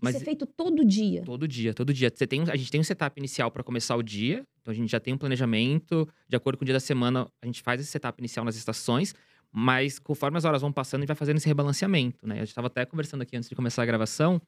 [0.00, 1.22] Mas Isso é feito todo dia.
[1.22, 2.10] todo dia, todo dia.
[2.12, 4.74] Você tem, um- a gente tem um setup inicial para começar o dia, então a
[4.74, 7.80] gente já tem um planejamento, de acordo com o dia da semana, a gente faz
[7.80, 9.14] esse setup inicial nas estações,
[9.52, 12.36] mas conforme as horas vão passando, a gente vai fazendo esse rebalanceamento, né?
[12.36, 14.40] A gente estava até conversando aqui antes de começar a gravação.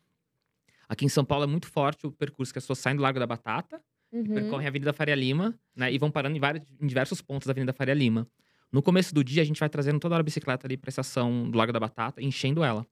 [0.89, 3.19] Aqui em São Paulo é muito forte o percurso que as pessoas saem do Largo
[3.19, 3.81] da Batata,
[4.13, 4.25] Uhum.
[4.33, 5.93] percorrem a Avenida Faria Lima, né?
[5.93, 8.29] E vão parando em, vários, em diversos pontos da Avenida Faria Lima.
[8.71, 11.51] No começo do dia, a gente vai trazendo toda hora a bicicleta ali pra estação
[11.51, 12.87] do Lago da Batata, e enchendo ela.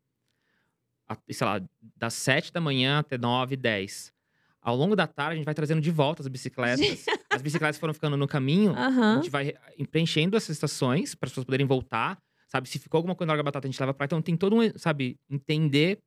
[1.09, 1.63] A- sei lá,
[1.97, 4.13] das 7 da manhã até 9, 10.
[4.61, 6.81] Ao longo da tarde, a gente vai trazendo de volta as bicicletas.
[7.33, 8.73] as bicicletas foram ficando no caminho.
[8.75, 9.15] A Aham.
[9.17, 12.19] gente vai re- preenchendo essas estações para as pessoas poderem voltar.
[12.49, 12.69] sabe?
[12.69, 14.07] Se ficou alguma coisa na hora da batata, a gente leva pra lá.
[14.07, 15.99] Então tem todo um, sabe, entender.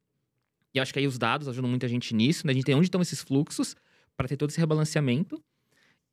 [0.73, 2.51] E acho que aí os dados ajudam muita gente nisso, né?
[2.51, 3.75] A gente tem onde estão esses fluxos
[4.15, 5.41] para ter todo esse rebalanceamento.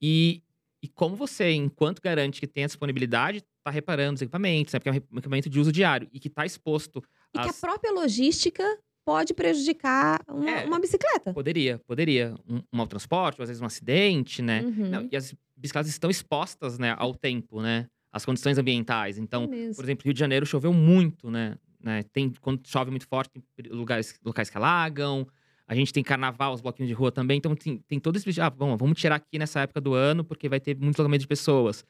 [0.00, 0.42] E,
[0.82, 4.78] e como você, enquanto garante que tem a disponibilidade, tá reparando os equipamentos, né?
[4.80, 7.02] Porque é um equipamento de uso diário e que tá exposto.
[7.34, 8.64] E que a própria logística
[9.04, 10.64] pode prejudicar uma, É.
[10.66, 11.32] uma bicicleta.
[11.32, 12.34] Poderia, poderia.
[12.48, 14.62] Um, um mau transporte, ou às vezes um acidente, né?
[14.62, 14.88] Uhum.
[14.88, 17.86] Não, e as bicicletas estão expostas, né, ao tempo, né?
[18.12, 19.18] Às condições ambientais.
[19.18, 21.56] Então, É por exemplo, Rio de Janeiro choveu muito, né?
[21.82, 22.02] né?
[22.12, 25.26] Tem, quando chove muito forte, tem lugares, locais que alagam.
[25.66, 27.38] A gente tem carnaval, os bloquinhos de rua também.
[27.38, 28.40] Então, tem, tem todo esse...
[28.40, 31.28] Ah, bom, vamos tirar aqui nessa época do ano, porque vai ter muito deslocamento de
[31.28, 31.84] pessoas.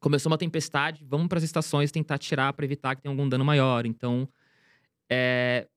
[0.00, 3.44] Começou uma tempestade, vamos para as estações tentar tirar para evitar que tenha algum dano
[3.44, 3.86] maior.
[3.86, 4.26] Então,
[5.08, 5.68] é,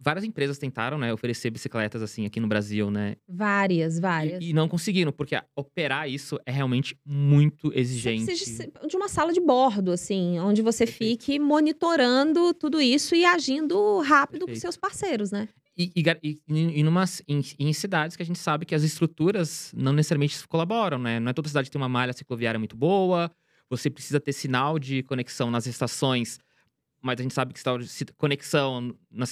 [0.00, 3.16] várias empresas tentaram, né, oferecer bicicletas assim aqui no Brasil, né?
[3.28, 4.42] Várias, várias.
[4.44, 8.26] E, e não conseguiram, porque operar isso é realmente muito Você exigente.
[8.26, 11.10] precisa de- uma sala de bordo, assim, onde você Perfeito.
[11.22, 14.60] fique monitorando tudo isso e agindo rápido com Perfeito.
[14.60, 15.48] seus parceiros, né?
[15.76, 16.40] E, e, e,
[16.80, 20.98] e numas, em, em cidades que a gente sabe que as estruturas não necessariamente colaboram,
[20.98, 21.20] né?
[21.20, 23.30] Não é toda cidade que tem uma malha cicloviária muito boa,
[23.70, 26.38] você precisa ter sinal de conexão nas estações,
[27.00, 29.26] mas a gente sabe que de conexão na,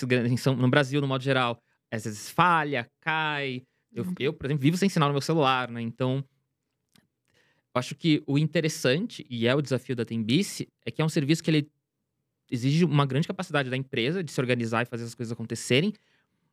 [0.57, 3.63] no Brasil, no modo geral, às vezes falha, cai.
[3.93, 4.15] Eu, Uhum.
[4.19, 5.81] eu, por exemplo, vivo sem sinal no meu celular, né?
[5.81, 6.23] Então,
[7.75, 11.43] acho que o interessante, e é o desafio da Tembice, é que é um serviço
[11.43, 11.71] que ele
[12.51, 15.93] exige uma grande capacidade da empresa de se organizar e fazer as coisas acontecerem,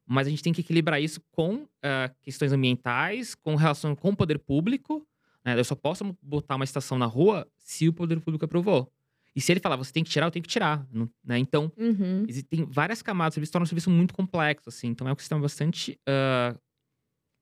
[0.06, 4.16] mas a gente tem que equilibrar isso com ah, questões ambientais, com relação com o
[4.16, 5.06] poder público.
[5.46, 5.58] né?
[5.58, 8.92] Eu só posso botar uma estação na rua se o poder público aprovou.
[9.36, 10.86] E se ele falar, você tem que tirar, eu tenho que tirar.
[11.24, 11.38] né?
[11.40, 12.24] Então, Uhum.
[12.28, 13.34] existem várias camadas.
[13.34, 14.88] O serviço torna um serviço muito complexo, assim.
[14.88, 16.56] Então, é um sistema bastante ah,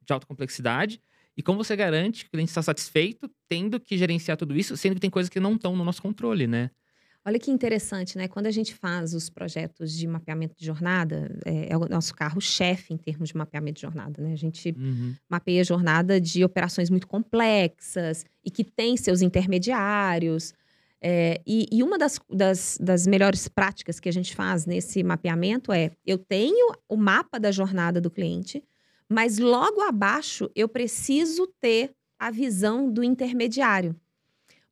[0.06, 1.02] de alta complexidade.
[1.36, 4.96] E como você garante que o cliente está satisfeito, tendo que gerenciar tudo isso, sendo
[4.96, 6.72] que tem coisas que não estão no nosso controle, né?
[7.24, 8.28] Olha que interessante, né?
[8.28, 12.94] Quando a gente faz os projetos de mapeamento de jornada, é, é o nosso carro-chefe
[12.94, 14.34] em termos de mapeamento de jornada, né?
[14.34, 14.74] A gente
[15.30, 20.54] mapeia a jornada de operações muito complexas e que tem seus intermediários.
[21.04, 25.74] É, e, e uma das, das, das melhores práticas que a gente faz nesse mapeamento
[25.74, 28.64] é: eu tenho o mapa da jornada do cliente,
[29.10, 33.96] mas logo abaixo eu preciso ter a visão do intermediário.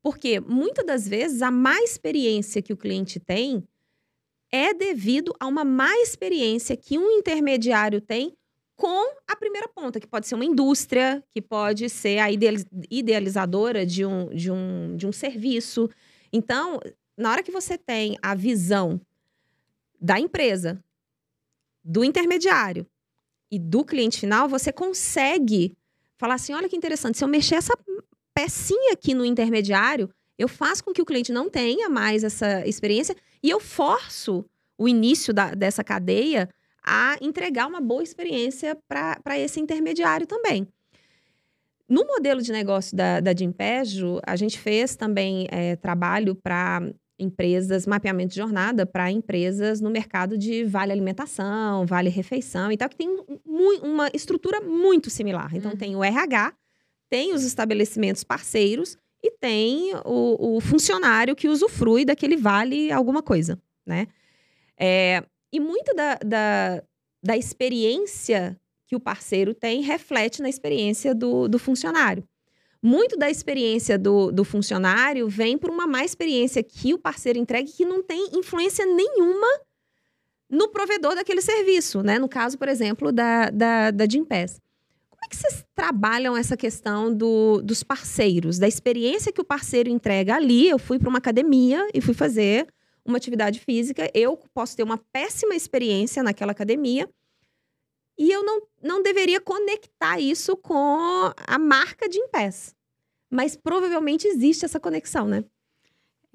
[0.01, 3.67] Porque muitas das vezes a má experiência que o cliente tem
[4.51, 8.35] é devido a uma má experiência que um intermediário tem
[8.75, 13.85] com a primeira ponta, que pode ser uma indústria, que pode ser a ideali- idealizadora
[13.85, 15.89] de um, de, um, de um serviço.
[16.31, 16.79] Então,
[17.17, 18.99] na hora que você tem a visão
[19.99, 20.81] da empresa,
[21.83, 22.85] do intermediário
[23.51, 25.75] e do cliente final, você consegue
[26.17, 27.73] falar assim: olha que interessante, se eu mexer essa
[28.33, 33.15] pecinha aqui no intermediário, eu faço com que o cliente não tenha mais essa experiência
[33.43, 34.45] e eu forço
[34.77, 36.49] o início da- dessa cadeia
[36.83, 40.67] a entregar uma boa experiência para esse intermediário também.
[41.89, 46.81] No modelo de negócio da, da Gimpegio, a gente fez também é, trabalho para
[47.17, 52.87] empresas, mapeamento de jornada para empresas no mercado de vale alimentação, vale refeição e tal,
[52.87, 53.09] que tem
[53.45, 55.53] mu- uma estrutura muito similar.
[55.55, 55.77] Então, Uhum.
[55.77, 56.53] tem o RH,
[57.09, 63.59] tem os estabelecimentos parceiros e tem o, o funcionário que usufrui daquele vale alguma coisa,
[63.85, 64.07] né?
[64.79, 65.21] É,
[65.51, 66.83] e muito da, da,
[67.21, 68.55] da experiência
[68.89, 72.27] que o parceiro tem reflete na experiência do, do funcionário.
[72.81, 77.69] Muito da experiência do, do funcionário vem por uma má experiência que o parceiro entrega
[77.69, 79.47] e que não tem influência nenhuma
[80.49, 82.17] no provedor daquele serviço, né?
[82.17, 84.59] No caso, por exemplo, da, da, da Gympass.
[85.07, 89.89] Como é que vocês trabalham essa questão do, dos parceiros, da experiência que o parceiro
[89.89, 90.67] entrega ali?
[90.67, 92.65] Eu fui para uma academia e fui fazer
[93.05, 97.07] uma atividade física, eu posso ter uma péssima experiência naquela academia
[98.19, 102.75] e eu não, não deveria conectar isso com a marca de Impés.
[103.31, 105.43] Mas provavelmente existe essa conexão, né?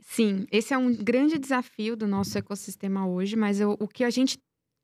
[0.03, 4.11] Sim, esse é um grande desafio do nosso ecossistema hoje, mas eu- o que a
[4.11, 4.39] gente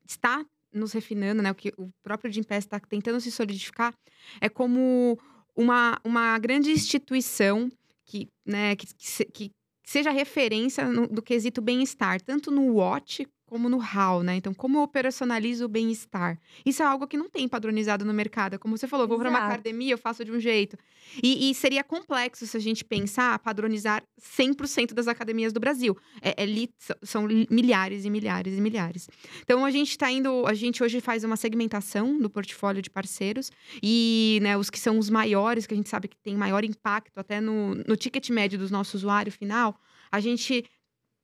[0.07, 3.93] está nos refinando, né, o que o próprio Gimpass está tentando se solidificar,
[4.39, 5.17] é como
[5.55, 7.69] uma, uma grande instituição
[8.05, 8.87] que, né, que,
[9.31, 9.51] que
[9.83, 14.37] que seja referência no- do quesito bem-estar, tanto no what como no how, né?
[14.37, 16.39] Então, como eu operacionalizo o bem-estar?
[16.65, 18.57] Isso é algo que não tem padronizado no mercado.
[18.57, 20.77] Como você falou, vou para uma academia, eu faço de um jeito.
[21.21, 25.97] E, e seria complexo se a gente pensar padronizar 100% das academias do Brasil.
[26.21, 26.67] É, é
[27.03, 29.09] são- milhares e milhares e milhares.
[29.41, 33.51] Então a gente está indo, a gente hoje faz uma segmentação do portfólio de parceiros
[33.83, 37.17] e né, os que são os maiores, que a gente sabe que tem maior impacto
[37.17, 39.75] até no, no ticket médio do nosso usuário final,
[40.09, 40.63] a gente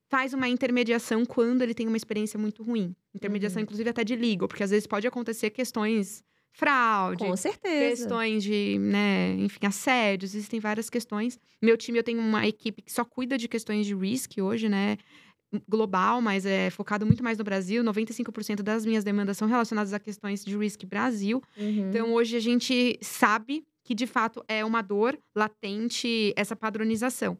[0.10, 2.96] faz uma intermediação quando ele tem uma experiência muito ruim.
[3.14, 3.64] Intermediação, Uhum.
[3.64, 7.90] inclusive, até de legal, porque às vezes pode acontecer questões fraude, Com certeza.
[8.04, 11.38] questões de, né, enfim, assédios, existem várias questões.
[11.62, 14.98] Meu time, eu tenho uma equipe que só cuida de questões de risk hoje, né?
[15.70, 17.82] Global, mas é focado muito mais no Brasil.
[17.84, 21.42] 95% das minhas demandas são relacionadas a questões de risk Brasil.
[21.58, 21.90] Uhum.
[21.90, 27.38] Então, hoje a gente sabe que de fato é uma dor latente essa padronização.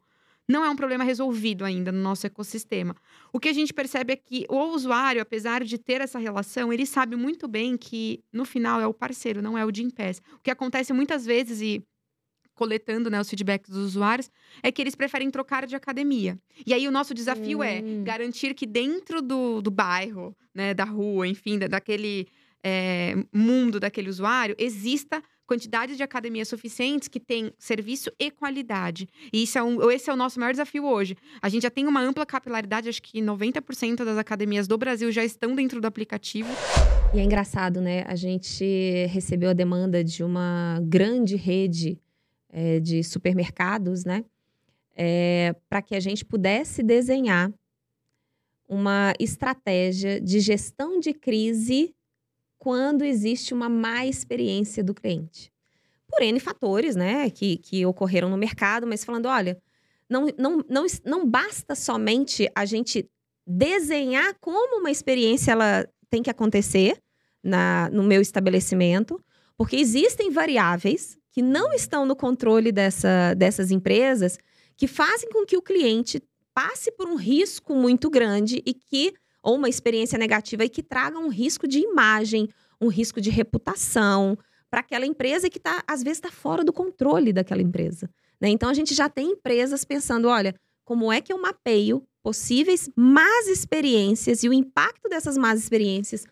[0.50, 2.96] Não é um problema resolvido ainda no nosso ecossistema.
[3.32, 6.86] O que a gente percebe é que o usuário, apesar de ter essa relação, ele
[6.86, 10.22] sabe muito bem que no final é o parceiro, não é o Gympass.
[10.36, 11.82] O que acontece muitas vezes e
[12.54, 14.28] coletando né, os feedbacks dos usuários,
[14.64, 16.36] é que eles preferem trocar de academia.
[16.66, 18.02] E aí o nosso desafio é Hum.
[18.02, 22.26] garantir que dentro do, do bairro, né, da rua, enfim, da- daquele
[22.64, 29.08] é, mundo daquele usuário, exista quantidade de academias suficientes que tem serviço e qualidade.
[29.32, 31.16] E isso é um, esse é o nosso maior desafio hoje.
[31.40, 35.24] A gente já tem uma ampla capilaridade, acho que 90% das academias do Brasil já
[35.24, 36.50] estão dentro do aplicativo.
[37.14, 38.04] E é engraçado, né?
[38.06, 41.98] A gente recebeu a demanda de uma grande rede
[42.50, 44.24] eh, de supermercados, né?
[45.68, 47.52] para que a gente pudesse desenhar
[48.68, 51.94] uma estratégia de gestão de crise
[52.58, 55.52] quando existe uma má experiência do cliente.
[56.08, 57.30] Por N fatores, né?
[57.30, 59.60] Que, que ocorreram no mercado, mas falando, olha,
[60.08, 63.08] não, não, não, não basta somente a gente
[63.46, 66.98] desenhar como uma experiência ela tem que acontecer
[67.42, 69.22] na, no meu estabelecimento,
[69.56, 74.38] porque existem variáveis que não estão no controle dessa, dessas empresas
[74.76, 76.22] que fazem com que o cliente
[76.54, 81.18] passe por um risco muito grande e que ou uma experiência negativa e que traga
[81.18, 82.48] um risco de imagem,
[82.80, 84.36] um risco de reputação
[84.70, 88.10] para aquela empresa que tá, às vezes está fora do controle daquela empresa.
[88.40, 88.48] Né?
[88.48, 93.46] Então a gente já tem empresas pensando, olha, como é que eu mapeio possíveis más
[93.46, 96.26] experiências e o impacto dessas más experiências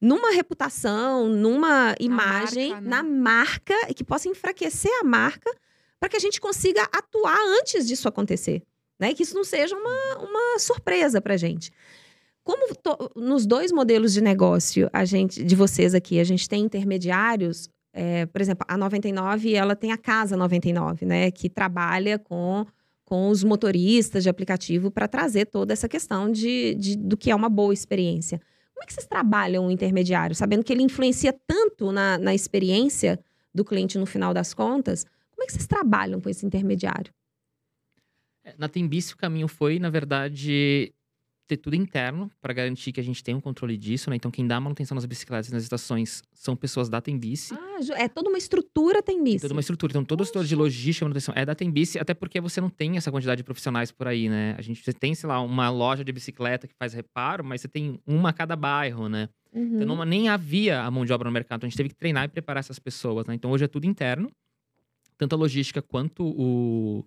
[0.00, 2.90] numa reputação, numa imagem, marca, né?
[2.90, 5.50] na marca, e que possa enfraquecer a marca
[6.00, 8.62] para que a gente consiga atuar antes disso acontecer.
[8.98, 9.14] Né?
[9.14, 11.70] Que isso não seja uma, uma surpresa para a gente.
[12.44, 16.64] Como to- nos dois modelos de negócio, a gente, de vocês aqui, a gente tem
[16.64, 21.30] intermediários, é, por exemplo, a 99, ela tem a Casa 99, né?
[21.30, 22.66] Que trabalha com,
[23.04, 27.34] com os motoristas de aplicativo para trazer toda essa questão de, de- do que é
[27.34, 28.40] uma boa experiência.
[28.74, 33.20] Como é que vocês trabalham o intermediário, sabendo que ele influencia tanto na, na experiência
[33.54, 35.04] do cliente no final das contas?
[35.30, 37.12] Como é que vocês trabalham com esse intermediário?
[38.44, 40.92] É, Na Tembice, o caminho foi, na verdade,
[41.56, 44.16] ter tudo interno para garantir que a gente tem um controle disso, né?
[44.16, 47.54] Então, quem dá manutenção nas bicicletas e nas estações são pessoas da Tembice.
[47.54, 49.42] Ah, é toda uma estrutura tem nisso.
[49.42, 49.90] Toda uma estrutura.
[49.92, 52.70] Então, todo o setor de logística e manutenção é da Tembice, até porque você não
[52.70, 54.54] tem essa quantidade de profissionais por aí, né?
[54.58, 57.68] A gente você tem, sei lá, uma loja de bicicleta que faz reparo, mas você
[57.68, 59.28] tem uma a cada bairro, né?
[59.52, 59.74] Uhum.
[59.82, 61.58] Então, não, nem havia a mão de obra no mercado.
[61.58, 63.34] Então, a gente teve que treinar e preparar essas pessoas, né?
[63.34, 64.30] Então, hoje é tudo interno.
[65.18, 67.04] Tanto a logística quanto o,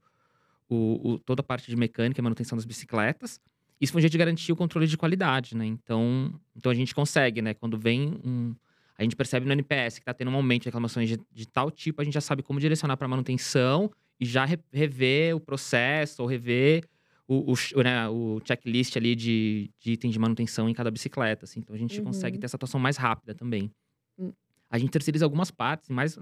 [0.69, 3.39] o- o- toda a parte de mecânica e manutenção das bicicletas.
[3.79, 5.65] Isso foi um jeito de garantir o controle de qualidade, né?
[5.65, 7.53] Então, então a gente consegue, né?
[7.53, 8.55] Quando vem um...
[8.97, 11.69] A gente percebe no NPS que tá tendo um aumento de reclamações de, de tal
[11.69, 16.21] tipo, a gente já sabe como direcionar para manutenção e já re- rever o processo
[16.21, 16.88] ou rever
[17.27, 21.43] o, o, né, o checklist ali de, de itens de manutenção em cada bicicleta.
[21.43, 21.59] Assim.
[21.59, 22.05] Então a gente Uhum.
[22.05, 23.69] consegue ter essa atuação mais rápida também.
[24.17, 24.31] Hum.
[24.69, 26.17] A gente terceiriza algumas partes, mais,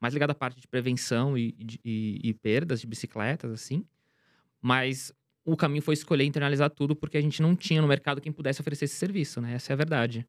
[0.00, 3.84] mais ligada à parte de prevenção e, e de- e- e perdas de bicicletas, assim.
[4.62, 5.12] Mas
[5.44, 8.60] o caminho foi escolher internalizar tudo porque a gente não tinha no mercado quem pudesse
[8.60, 9.54] oferecer esse serviço, né?
[9.54, 10.26] Essa é a verdade.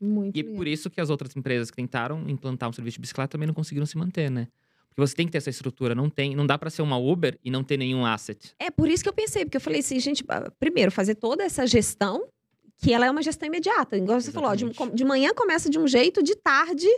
[0.00, 3.02] Muito E é por isso que as outras empresas que tentaram implantar um serviço de
[3.02, 4.48] bicicleta também não conseguiram se manter, né?
[4.88, 7.38] Porque você tem que ter essa estrutura, não tem, não dá para ser uma Uber
[7.44, 8.54] e não ter nenhum asset.
[8.58, 10.24] É por isso que eu pensei, porque eu falei assim, gente,
[10.58, 12.26] primeiro, fazer toda essa gestão,
[12.76, 13.96] que ela é uma gestão imediata.
[13.96, 14.96] Igual você falou, ó, de, Exatamente.
[14.96, 16.88] de manhã começa de um jeito, de tarde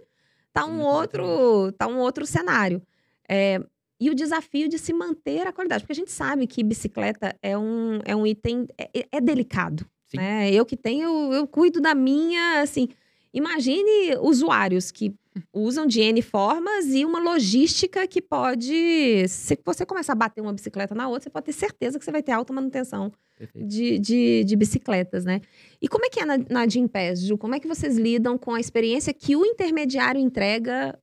[0.52, 2.82] tá um outro, tá um outro cenário.
[3.28, 3.58] É,
[4.02, 7.56] e o desafio de se manter a qualidade, porque a gente sabe que bicicleta é
[7.56, 9.86] um, é um item, é, é delicado.
[10.08, 10.16] Sim.
[10.16, 10.52] Né?
[10.52, 12.88] Eu que tenho, eu cuido da minha, assim.
[13.32, 15.14] Imagine usuários que
[15.52, 19.24] usam de N formas e uma logística que pode.
[19.28, 22.10] Se você começar a bater uma bicicleta na outra, você pode ter certeza que você
[22.10, 23.12] vai ter alta manutenção
[23.54, 25.40] de, de, de bicicletas, né?
[25.80, 27.38] E como é que é na, na Gympass, Ju?
[27.38, 30.98] Como é que vocês lidam com a experiência que o intermediário entrega?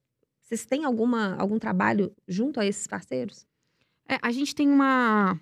[0.49, 3.45] Vocês têm alguma, algum trabalho junto a esses parceiros?
[4.07, 5.39] É, a gente tem uma.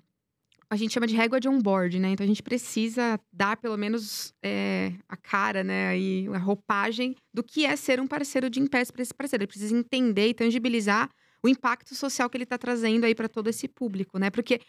[0.68, 2.10] A gente chama de régua de onboard, né?
[2.10, 5.88] Então a gente precisa dar pelo menos é, a cara, né?
[5.88, 9.44] Aí, a roupagem do que é ser um parceiro de Impass para esse parceiro.
[9.44, 11.08] Ele precisa entender e tangibilizar
[11.42, 14.30] o impacto social que ele está trazendo aí para todo esse público, né?
[14.30, 14.60] Porque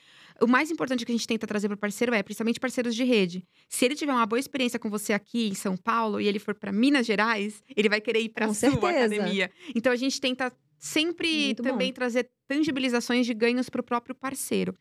[0.41, 3.03] o mais importante que a gente tenta trazer para o parceiro é, principalmente parceiros de
[3.03, 3.43] rede.
[3.67, 6.53] Se ele tiver uma boa experiência com você aqui em São Paulo e ele for
[6.53, 8.87] para Minas Gerais, ele vai querer ir para Com sua certeza.
[9.15, 9.51] academia.
[9.75, 11.95] Então a gente tenta sempre Muito também bom.
[11.95, 14.73] trazer tangibilizações de ganhos para o próprio parceiro.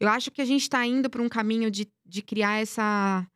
[0.00, 3.26] Eu acho que a gente está indo para um caminho de, de criar essa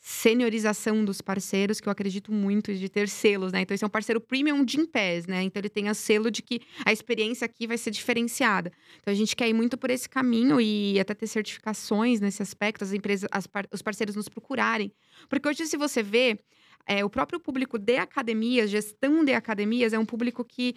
[0.00, 3.60] seniorização dos parceiros, que eu acredito muito de ter selos, né?
[3.60, 5.42] Então, esse é um parceiro premium de Impés, né?
[5.42, 8.72] Então, ele tem o selo de que a experiência aqui vai ser diferenciada.
[9.00, 12.82] Então, a gente quer ir muito por esse caminho e até ter certificações nesse aspecto,
[12.82, 14.90] as empresas, as par- os parceiros nos procurarem.
[15.28, 16.38] Porque hoje, se você vê,
[16.86, 20.74] é, o próprio público de academias, gestão de academias, é um público que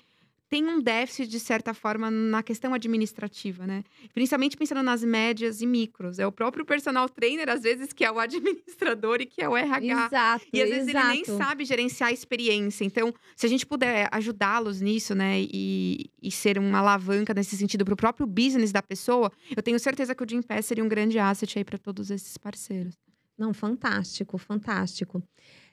[0.53, 3.83] tem um déficit, de certa forma, na questão administrativa, né?
[4.13, 6.19] Principalmente pensando nas médias e micros.
[6.19, 9.57] É o próprio personal trainer, às vezes, que é o administrador e que é o
[9.57, 10.05] RH.
[10.05, 11.07] Exato, E às vezes exato.
[11.07, 12.85] ele nem sabe gerenciar a experiência.
[12.85, 17.83] Então, se a gente puder ajudá-los nisso, né, e, e ser uma alavanca nesse sentido
[17.83, 20.87] para o próprio business da pessoa, eu tenho certeza que o Jim Pass seria um
[20.87, 22.93] grande asset aí para todos esses parceiros.
[23.35, 25.23] Não, fantástico, fantástico.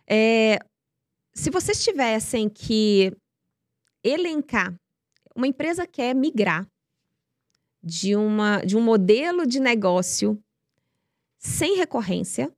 [0.09, 0.59] É,
[1.35, 3.13] se vocês tivessem que
[4.03, 4.75] elencar,
[5.35, 6.67] uma empresa quer migrar
[7.83, 10.43] de, uma, de um modelo de negócio
[11.39, 12.53] sem recorrência,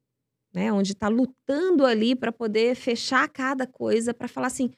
[0.53, 4.71] né, onde está lutando ali para poder fechar cada coisa, para falar assim,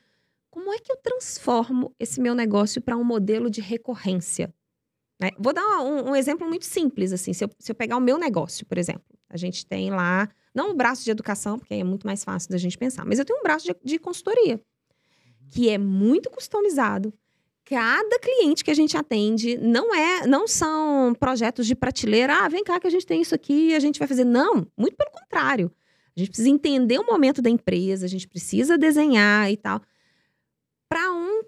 [0.50, 4.54] como é que eu transformo esse meu negócio para um modelo de recorrência?
[5.20, 5.30] né?
[5.38, 8.18] Vou dar um, um exemplo muito simples, assim, se eu, se eu pegar o meu
[8.18, 11.84] negócio, por exemplo, a gente tem lá não o braço de educação, porque aí é
[11.84, 14.60] muito mais fácil da gente pensar, mas eu tenho um braço de, de consultoria,
[15.54, 17.14] que é muito customizado.
[17.64, 22.40] Cada cliente que a gente atende não é, não são projetos de prateleira.
[22.40, 24.24] Ah, vem cá que a gente tem isso aqui e a gente vai fazer.
[24.24, 25.70] Não, muito pelo contrário.
[26.16, 29.80] A gente precisa entender o momento da empresa, a gente precisa desenhar e tal.
[30.88, 31.42] Para um,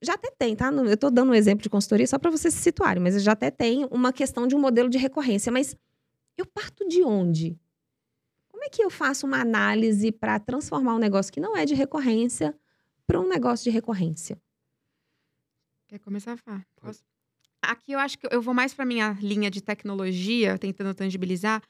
[0.00, 0.70] já até tem, tá?
[0.70, 3.50] Eu estou dando um exemplo de consultoria só para vocês se situarem, mas já até
[3.50, 5.50] tem uma questão de um modelo de recorrência.
[5.50, 5.74] Mas
[6.38, 7.58] eu parto de onde?
[8.48, 11.74] Como é que eu faço uma análise para transformar um negócio que não é de
[11.74, 12.56] recorrência
[13.06, 14.40] para um negócio de recorrência?
[15.88, 16.64] Quer começar, Fá?
[16.76, 16.98] Pode.
[16.98, 17.04] Posso?
[17.62, 21.62] Aqui eu acho que eu vou mais para minha linha de tecnologia, tentando tangibilizar.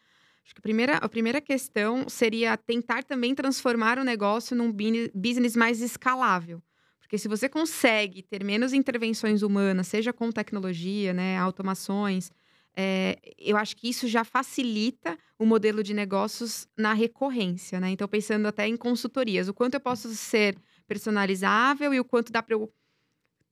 [0.44, 4.72] Acho que a primeira, a primeira questão seria tentar também transformar o negócio num
[5.14, 6.62] business mais escalável.
[7.00, 12.30] Porque se você consegue ter menos intervenções humanas, seja com tecnologia, né, automações,
[12.76, 17.90] é, eu acho que isso já facilita o modelo de negócios na recorrência, né?
[17.90, 20.56] Então, pensando até em consultorias, o quanto eu posso ser
[20.86, 22.72] personalizável e o quanto dá para eu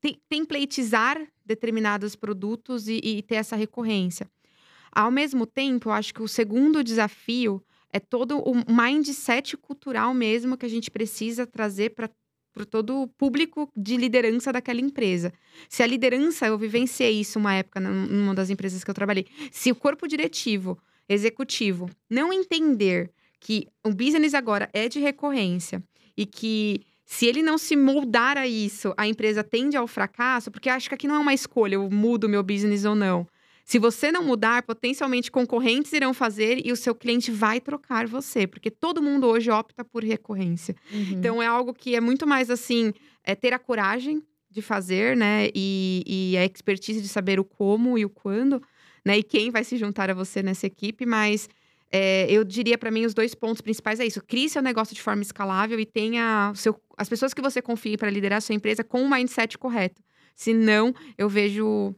[0.00, 4.30] te- templatizar determinados produtos e, e ter essa recorrência.
[4.92, 7.62] Ao mesmo tempo, eu acho que o segundo desafio
[7.92, 12.10] é todo o mindset cultural mesmo que a gente precisa trazer para
[12.70, 15.32] todo o público de liderança daquela empresa.
[15.68, 19.26] Se a liderança, eu vivenciei isso uma época num- numa das empresas que eu trabalhei,
[19.50, 20.78] se o corpo diretivo,
[21.08, 23.10] executivo, não entender
[23.40, 25.82] que o business agora é de recorrência
[26.16, 30.70] e que se ele não se moldar a isso, a empresa tende ao fracasso, porque
[30.70, 33.26] acho que aqui não é uma escolha, eu mudo meu business ou não.
[33.64, 38.46] Se você não mudar, potencialmente concorrentes irão fazer e o seu cliente vai trocar você,
[38.46, 40.76] porque todo mundo hoje opta por recorrência.
[41.12, 42.92] Então é algo que é muito mais assim,
[43.22, 45.48] é ter a coragem de fazer, né?
[45.54, 48.62] E, e a expertise de saber o como e o quando,
[49.04, 49.18] né?
[49.18, 51.48] E quem vai se juntar a você nessa equipe, mas
[51.96, 55.00] é, eu diria para mim os dois pontos principais é isso: crie seu negócio de
[55.00, 58.82] forma escalável e tenha seu, as pessoas que você confie para liderar a sua empresa
[58.82, 60.02] com o mindset correto.
[60.34, 61.94] Senão, eu vejo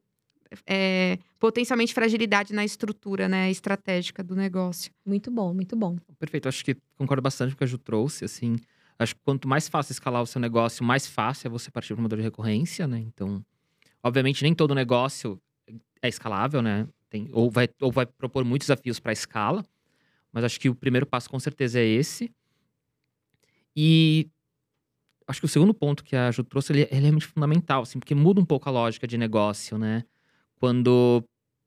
[0.67, 4.93] é, potencialmente fragilidade na estrutura, né, estratégica do negócio.
[5.03, 5.97] Muito bom, muito bom.
[6.19, 8.57] Perfeito, acho que concordo bastante com o que a Ju trouxe, assim.
[8.99, 12.01] Acho que quanto mais fácil escalar o seu negócio, mais fácil é você partir para
[12.01, 12.99] o modelo de recorrência, né?
[12.99, 13.43] Então,
[14.03, 15.41] obviamente, nem todo negócio
[16.03, 16.87] é escalável, né?
[17.09, 19.65] Tem, ou, vai, ou vai propor muitos desafios para a escala,
[20.37, 22.31] mas acho que o primeiro passo com certeza é esse.
[23.75, 24.29] E
[25.27, 27.99] acho que o segundo ponto que a Ju trouxe, ele, ele é realmente fundamental, assim,
[27.99, 30.05] porque muda um pouco a lógica de negócio, né?
[30.57, 31.25] Quando,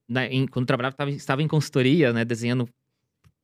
[0.07, 2.69] né, em, quando trabalhava, tava, estava em consultoria, né, desenhando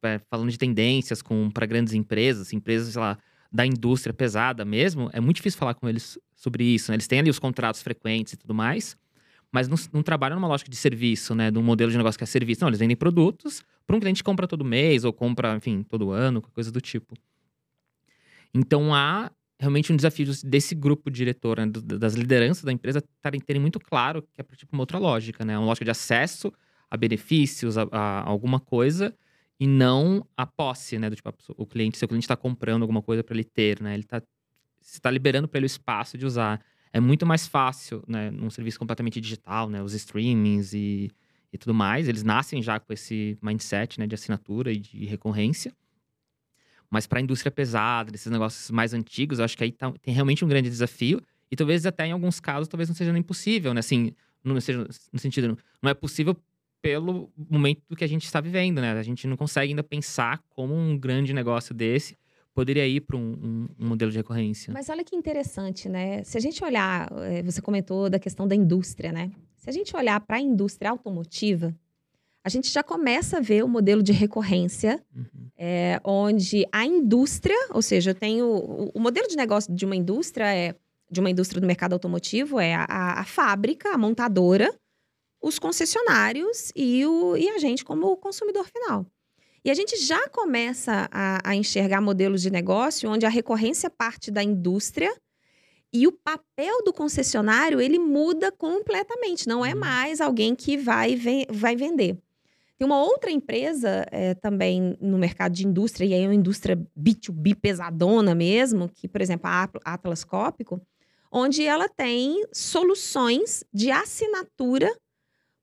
[0.03, 3.17] é, falando de tendências para grandes empresas, empresas, sei lá,
[3.51, 6.97] da indústria pesada mesmo, é muito difícil falar com eles sobre isso, né?
[6.97, 8.95] Eles têm ali os contratos frequentes e tudo mais,
[9.51, 11.49] mas não, não trabalham numa lógica de serviço, né?
[11.49, 12.61] De um modelo de negócio que é serviço.
[12.61, 16.11] Não, eles vendem produtos para um cliente que compra todo mês ou compra, enfim, todo
[16.11, 17.15] ano, coisa do tipo.
[18.53, 23.61] Então há realmente um desafio desse grupo diretor, né, das lideranças da empresa, tarem, terem
[23.61, 25.57] muito claro que é para tipo, uma outra lógica, né?
[25.57, 26.51] Uma lógica de acesso
[26.89, 29.15] a benefícios, a, a alguma coisa,
[29.59, 31.09] e não a posse, né?
[31.09, 33.93] Do tipo, o cliente, seu cliente está comprando alguma coisa para ele ter, né?
[33.93, 34.21] Ele tá,
[34.81, 36.61] você está liberando para ele o espaço de usar.
[36.91, 41.11] é muito mais fácil, né, num serviço completamente digital, né, os streamings e,
[41.55, 45.73] e tudo mais, eles nascem já com esse mindset, né, de assinatura e de recorrência.
[46.89, 50.13] Mas para a indústria pesada, esses negócios mais antigos, eu acho que aí tá, tem
[50.13, 51.21] realmente um grande desafio.
[51.49, 53.79] E talvez até em alguns casos, talvez não seja nem possível, né?
[53.79, 54.11] Assim,
[54.43, 56.35] não seja no sentido, não é possível
[56.81, 58.91] pelo momento que a gente está vivendo, né?
[58.91, 62.17] A gente não consegue ainda pensar como um grande negócio desse
[62.53, 64.73] poderia ir para um, um, um, modelo de recorrência.
[64.73, 66.23] Mas olha que interessante, né?
[66.23, 69.29] Se a gente olhar, eh, você comentou da questão da indústria, né?
[69.65, 71.75] Se a gente olhar para a indústria automotiva,
[72.43, 75.49] a gente já começa a ver o modelo de recorrência, uhum.
[75.57, 79.95] é, onde a indústria, ou seja, eu tenho o, o modelo de negócio de uma
[79.95, 80.75] indústria é
[81.09, 84.71] de uma indústria do mercado automotivo é a, a fábrica, a montadora,
[85.41, 89.03] os concessionários e, o, e a gente como consumidor final.
[89.63, 94.29] E a gente já começa a, a enxergar modelos de negócio onde a recorrência parte
[94.29, 95.11] da indústria
[95.95, 99.47] e o papel do concessionário ele muda completamente.
[99.47, 99.79] Não é uhum.
[99.79, 101.17] mais alguém que vai,
[101.49, 102.17] vai vender.
[102.77, 106.75] Tem uma outra empresa é, também no mercado de indústria, e aí é uma indústria
[106.99, 110.81] B2B pesadona mesmo, que, por exemplo, a Atlas Cópico,
[111.31, 114.93] onde ela tem soluções de assinatura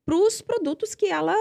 [0.06, 1.36] para os produtos que ela,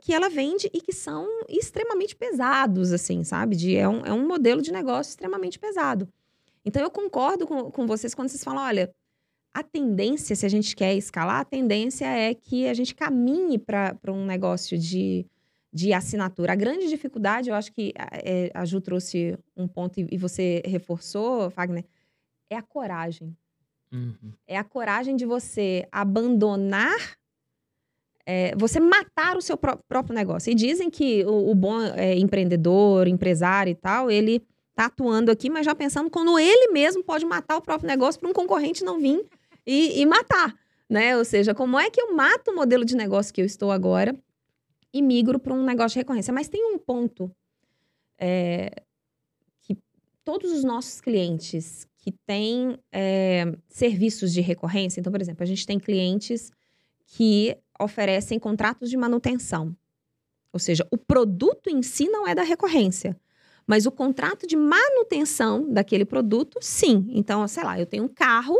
[0.00, 3.54] que ela vende e que são extremamente pesados, assim, sabe?
[3.54, 6.08] De, é, um, é um modelo de negócio extremamente pesado.
[6.64, 8.92] Então, eu concordo com, com vocês quando vocês falam, olha,
[9.54, 13.98] a tendência, se a gente quer escalar, a tendência é que a gente caminhe para
[14.08, 15.26] um negócio de,
[15.72, 16.52] de assinatura.
[16.52, 20.62] A grande dificuldade, eu acho que é, a Ju trouxe um ponto e, e você
[20.64, 21.84] reforçou, Fagner,
[22.48, 23.36] é a coragem.
[23.92, 24.32] Uhum.
[24.46, 26.96] É a coragem de você abandonar,
[28.24, 30.50] é, você matar o seu pró próprio negócio.
[30.50, 34.42] E dizem que o, o bom é, empreendedor, empresário e tal, ele
[34.74, 38.28] tá atuando aqui, mas já pensando quando ele mesmo pode matar o próprio negócio para
[38.28, 39.24] um concorrente não vir
[39.66, 40.54] e, e matar,
[40.88, 41.16] né?
[41.16, 44.16] Ou seja, como é que eu mato o modelo de negócio que eu estou agora
[44.92, 46.32] e migro para um negócio de recorrência?
[46.32, 47.30] Mas tem um ponto
[48.18, 48.70] é,
[49.60, 49.76] que
[50.24, 54.98] todos os nossos clientes que tem é, serviços de recorrência.
[54.98, 56.50] Então, por exemplo, a gente tem clientes
[57.06, 59.76] que oferecem contratos de manutenção.
[60.52, 63.18] Ou seja, o produto em si não é da recorrência,
[63.66, 67.06] mas o contrato de manutenção daquele produto, sim.
[67.10, 68.58] Então, sei lá, eu tenho um carro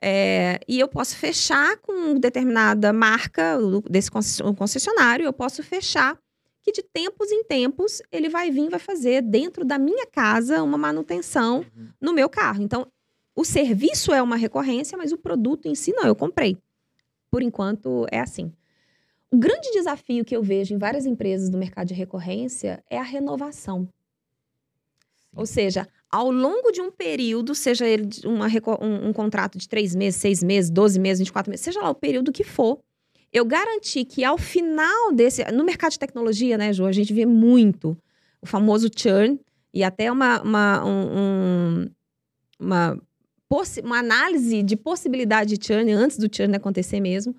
[0.00, 3.56] é, e eu posso fechar com determinada marca
[3.88, 6.18] desse concessionário, eu posso fechar
[6.60, 10.78] que de tempos em tempos ele vai vir, vai fazer dentro da minha casa uma
[10.78, 11.88] manutenção uhum.
[12.00, 12.62] no meu carro.
[12.62, 12.86] Então,
[13.34, 16.56] o serviço é uma recorrência, mas o produto em si não, eu comprei.
[17.30, 18.52] Por enquanto é assim.
[19.30, 23.02] O grande desafio que eu vejo em várias empresas do mercado de recorrência é a
[23.02, 23.88] renovação.
[25.34, 28.46] Ou seja, ao longo de um período, seja ele uma,
[28.80, 31.94] um, um contrato de três meses, seis meses, doze meses, 24 meses, seja lá o
[31.94, 32.78] período que for,
[33.32, 35.42] eu garanti que ao final desse.
[35.50, 37.96] No mercado de tecnologia, né, Ju, a gente vê muito
[38.42, 39.40] o famoso churn
[39.72, 41.88] e até uma, uma, um,
[42.60, 42.98] uma,
[43.82, 47.34] uma análise de possibilidade de churn antes do churn acontecer mesmo.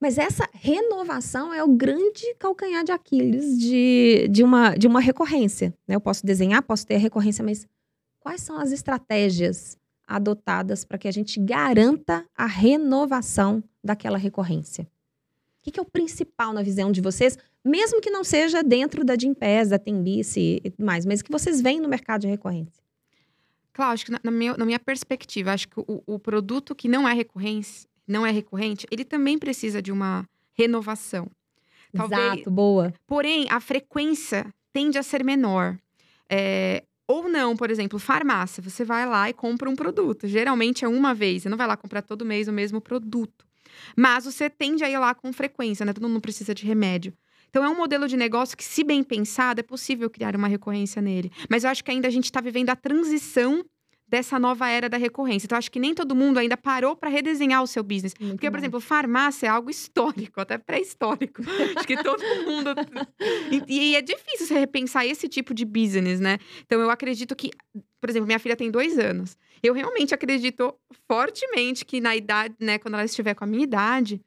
[0.00, 5.72] Mas essa renovação é o grande calcanhar de Aquiles de, de, uma, de uma recorrência.
[5.86, 5.94] Né?
[5.94, 7.66] Eu posso desenhar, posso ter a recorrência, mas
[8.20, 14.84] quais são as estratégias adotadas para que a gente garanta a renovação daquela recorrência?
[14.84, 14.88] O
[15.64, 19.16] que, que, é o principal na visão de vocês, mesmo que não seja dentro da
[19.18, 22.84] Gimpass, da Tembice e tudo mais, mas que vocês veem no mercado de recorrência?
[23.74, 26.86] Claro, acho que na, na, minha, na minha, perspectiva, acho que o, o, produto que
[26.86, 31.30] não é recorrente, não é recorrente, ele também precisa de uma renovação.
[31.92, 32.92] Talvez, Exato, boa.
[33.06, 35.78] Porém, a frequência tende a ser menor.
[36.28, 38.62] É, ou não, por exemplo, farmácia.
[38.62, 40.26] Você vai lá e compra um produto.
[40.26, 41.42] Geralmente é uma vez.
[41.42, 43.46] Você não vai lá comprar todo mês o mesmo produto.
[43.96, 45.92] Mas você tende a ir lá com frequência, né?
[45.92, 47.12] Todo mundo precisa de remédio.
[47.50, 51.00] Então é um modelo de negócio que, se bem pensado, é possível criar uma recorrência
[51.00, 51.30] nele.
[51.48, 53.64] Mas eu acho que ainda a gente está vivendo a transição
[54.14, 55.44] dessa nova era da recorrência.
[55.44, 58.14] Então, acho que nem todo mundo ainda parou para redesenhar o seu business.
[58.20, 58.52] Muito Porque, bom.
[58.52, 61.42] por exemplo, farmácia é algo histórico, até pré-histórico.
[61.76, 62.74] acho que todo mundo.
[63.68, 66.38] E, e, é difícil você repensar esse tipo de business, né?
[66.64, 67.50] Então, eu acredito que,
[68.00, 69.36] por exemplo, minha filha tem dois anos.
[69.62, 70.74] Eu realmente acredito
[71.06, 74.20] fortemente que na idade, né, quando ela estiver com a minha idade,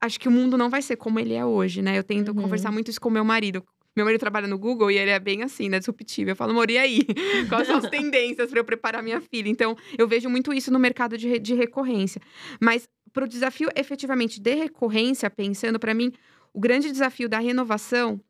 [0.00, 1.96] acho que o mundo não vai ser como ele é hoje, né?
[1.98, 2.42] Eu tento uhum.
[2.42, 3.64] conversar muito isso com meu marido.
[3.96, 5.78] Meu marido trabalha no Google e ele é bem assim, né?
[5.78, 6.30] Disruptivo.
[6.30, 7.00] Eu falo, amor, e aí?
[7.48, 9.48] Quais são as tendências para eu preparar minha filha?
[9.48, 12.20] Então, eu vejo muito isso no mercado de, de recorrência.
[12.60, 16.12] Mas, para o desafio efetivamente de recorrência, pensando, para mim,
[16.52, 18.20] o grande desafio da renovação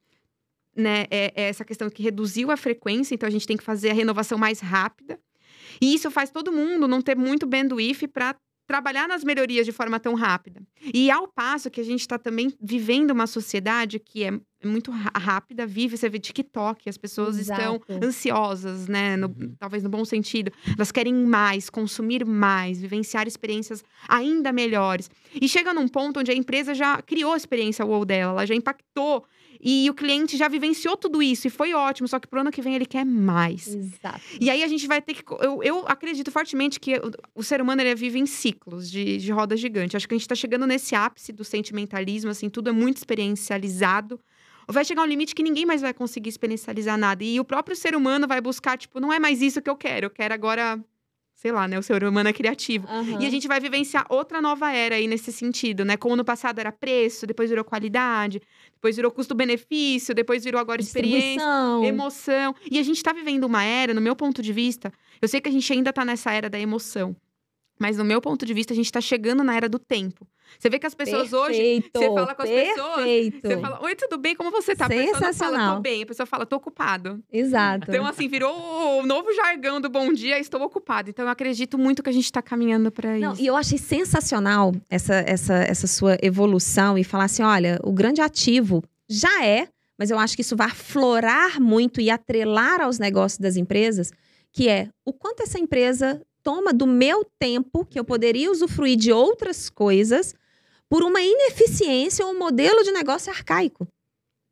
[0.74, 3.90] né, é, é essa questão que reduziu a frequência, então a gente tem que fazer
[3.90, 5.20] a renovação mais rápida.
[5.80, 8.34] E isso faz todo mundo não ter muito bandwidth para
[8.70, 10.62] trabalhar nas melhorias de forma tão rápida.
[10.94, 14.30] E ao passo que a gente está também vivendo uma sociedade que é
[14.64, 17.60] muito rápida, vive, você vê TikTok, as pessoas Exato.
[17.60, 19.16] estão ansiosas, né?
[19.16, 19.54] No- Uhum.
[19.58, 20.52] talvez no bom sentido.
[20.76, 25.10] Elas querem mais, consumir mais, vivenciar experiências ainda melhores.
[25.34, 28.54] E chega num ponto onde a empresa já criou a experiência wow dela, ela já
[28.54, 29.24] impactou.
[29.62, 32.62] E o cliente já vivenciou tudo isso e foi ótimo, só que pro ano que
[32.62, 33.68] vem ele quer mais.
[33.68, 34.20] Exato.
[34.40, 35.22] E aí a gente vai ter que.
[35.40, 39.30] Eu, eu acredito fortemente que o, o ser humano ele vive em ciclos de, de
[39.30, 39.96] roda gigante.
[39.96, 44.18] Acho que a gente tá chegando nesse ápice do sentimentalismo, assim, tudo é muito experiencializado.
[44.66, 47.22] Vai chegar um limite que ninguém mais vai conseguir experiencializar nada.
[47.24, 50.06] E o próprio ser humano vai buscar, tipo, não é mais isso que eu quero,
[50.06, 50.82] eu quero agora.
[51.40, 51.78] Sei lá, né?
[51.78, 52.86] O ser humano é criativo.
[52.86, 53.18] Aham.
[53.18, 55.96] E a gente vai vivenciar outra nova era aí nesse sentido, né?
[55.96, 58.42] Como no passado era preço, depois virou qualidade,
[58.74, 61.42] depois virou custo-benefício, depois virou agora experiência
[61.82, 62.54] emoção.
[62.70, 65.48] E a gente tá vivendo uma era, no meu ponto de vista, eu sei que
[65.48, 67.16] a gente ainda tá nessa era da emoção.
[67.80, 70.28] Mas no meu ponto de vista, a gente tá chegando na era do tempo.
[70.58, 71.56] Você vê que as pessoas hoje.
[71.56, 73.48] Perfeito, você fala com as pessoas, perfeito.
[73.48, 74.36] Você fala, oi, tudo bem?
[74.36, 74.84] Como você tá?
[74.84, 75.76] A pessoa não fala, Sensacional.
[75.76, 76.02] tô bem.
[76.02, 77.24] A pessoa fala, tô ocupado.
[77.32, 77.86] Exato.
[77.88, 78.54] Então, assim, virou
[78.98, 81.08] o novo jargão do bom dia, estou ocupado.
[81.08, 83.42] Então, eu acredito muito que a gente tá caminhando Não, isso.
[83.42, 88.20] e eu achei sensacional essa, essa, essa sua evolução e falar assim: olha, o grande
[88.20, 89.68] ativo já é,
[89.98, 94.12] mas eu acho que isso vai aflorar muito e atrelar aos negócios das empresas,
[94.52, 99.12] que é o quanto essa empresa toma do meu tempo, que eu poderia usufruir de
[99.12, 100.34] outras coisas,
[100.88, 103.86] por uma ineficiência ou um modelo de negócio arcaico.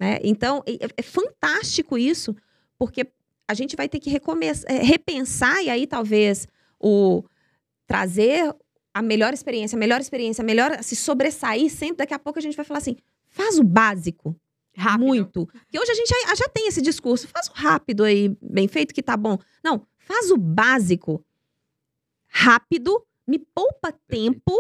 [0.01, 0.19] Né?
[0.23, 2.35] Então, é, é fantástico isso,
[2.79, 3.07] porque
[3.49, 6.47] a gente vai ter que recomeçar, é, repensar, e aí talvez
[6.79, 7.25] o
[7.87, 8.55] trazer
[8.95, 11.99] a melhor experiência, a melhor experiência, a melhor se sobressair sempre.
[11.99, 12.97] Daqui a pouco a gente vai falar assim:
[13.29, 14.37] faz o básico.
[14.77, 15.07] Rápido.
[15.07, 15.47] Muito.
[15.47, 18.95] Porque hoje a gente já, já tem esse discurso: faz o rápido aí, bem feito,
[18.95, 19.39] que tá bom.
[19.65, 21.25] Não, faz o básico
[22.39, 24.53] rápido, me poupa tempo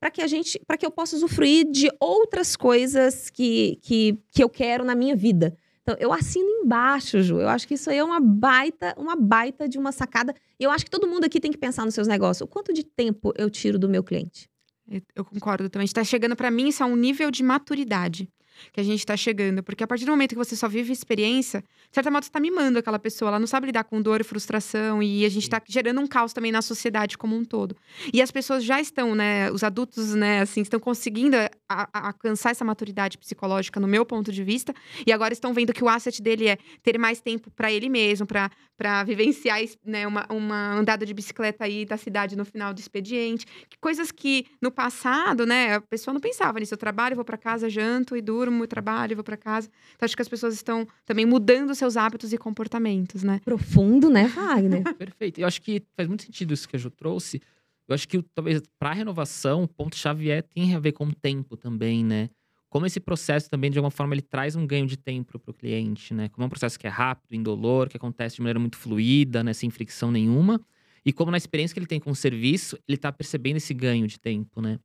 [0.00, 4.42] para que a gente, para que eu possa usufruir de outras coisas que, que, que
[4.42, 5.56] eu quero na minha vida.
[5.82, 7.40] Então, eu assino embaixo, Ju.
[7.40, 10.34] Eu acho que isso aí é uma baita, uma baita de uma sacada.
[10.60, 12.40] E eu acho que todo mundo aqui tem que pensar nos seus negócios.
[12.42, 14.48] O quanto de tempo eu tiro do meu cliente?
[14.88, 15.84] Eu- Eu concordo também.
[15.84, 18.28] A gente tá chegando, pra mim, isso é um nível de maturidade
[18.72, 19.62] que a gente tá chegando.
[19.62, 22.40] Porque a partir do momento que você só vive experiência, de certa modo, você tá
[22.40, 23.28] mimando aquela pessoa.
[23.28, 25.02] Ela não sabe lidar com dor e frustração.
[25.02, 27.76] E a gente tá gerando um caos também na sociedade como um todo.
[28.12, 29.50] E as pessoas já estão, né?
[29.50, 34.32] Os adultos, né, assim, estão conseguindo a- a- alcançar essa maturidade psicológica, no meu ponto
[34.32, 34.74] de vista.
[35.06, 38.26] E agora estão vendo que o asset dele é ter mais tempo pra ele mesmo,
[38.26, 39.52] para vivenciar
[39.84, 43.46] né, uma, uma andada de bicicleta aí da cidade no final do expediente.
[43.80, 46.74] Coisas que no passado, né, a pessoa não pensava nisso.
[46.74, 48.32] Eu trabalho, vou para casa, janto e durmo,
[48.66, 49.68] trabalho, vou para casa.
[49.94, 53.40] Então acho que as pessoas estão também mudando seus hábitos e comportamentos, né?
[53.44, 54.82] Profundo, né, Wagner?
[54.96, 55.40] Perfeito.
[55.40, 57.40] Eu acho que faz muito sentido isso que a Ju trouxe.
[57.86, 61.56] Eu acho que talvez para renovação, o ponto-chave é tem a ver com o tempo
[61.56, 62.30] também, né?
[62.68, 65.54] Como esse processo também, de alguma forma, ele traz um ganho de tempo para o
[65.54, 66.30] cliente, né?
[66.30, 69.52] Como é um processo que é rápido, indolor, que acontece de maneira muito fluida, né?
[69.52, 70.58] Sem fricção nenhuma.
[71.04, 74.06] E como na experiência que ele tem com o serviço, ele está percebendo esse ganho
[74.06, 74.78] de tempo, né?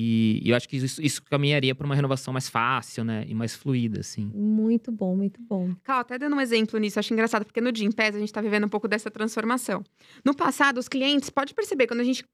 [0.00, 3.24] E, e eu acho que isso, isso caminharia para uma renovação mais fácil, né?
[3.26, 4.30] E mais fluida, assim.
[4.32, 5.74] muito bom, muito bom.
[5.82, 8.64] Cal, até dando um exemplo nisso, acho engraçado, porque no Gimpass a gente está vivendo
[8.64, 9.82] um pouco dessa transformação.
[10.24, 12.24] No passado, os clientes, pode perceber, quando a gente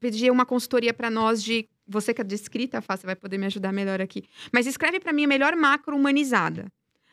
[0.00, 1.68] pedia uma consultoria para nós de.
[1.86, 4.24] Você que é de escrita, Fá, você vai poder me ajudar melhor aqui.
[4.52, 6.66] Mas escreve para mim a melhor macro humanizada.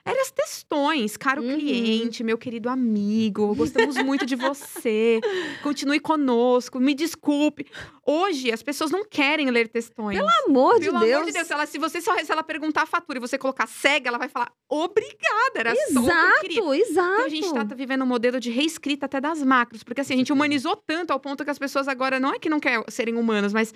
[0.03, 1.57] Eram as textões, caro Uhum.
[1.59, 5.19] cliente, meu querido amigo, gostamos muito de você,
[5.61, 7.67] continue conosco, me desculpe.
[8.05, 10.17] Hoje, as pessoas não querem ler textões.
[10.17, 11.13] Pelo amor de Pelo Deus.
[11.13, 13.37] amor de Deus, se, ela, se você só se ela perguntar a fatura e você
[13.37, 16.59] colocar cega, ela vai falar obrigada, era só o que eu queria.
[16.59, 17.11] Exato, exato.
[17.13, 20.17] Então a gente tá vivendo um modelo de reescrita até das macros, porque assim, a
[20.17, 23.15] gente humanizou tanto ao ponto que as pessoas agora não é que não querem serem
[23.15, 23.71] humanas, mas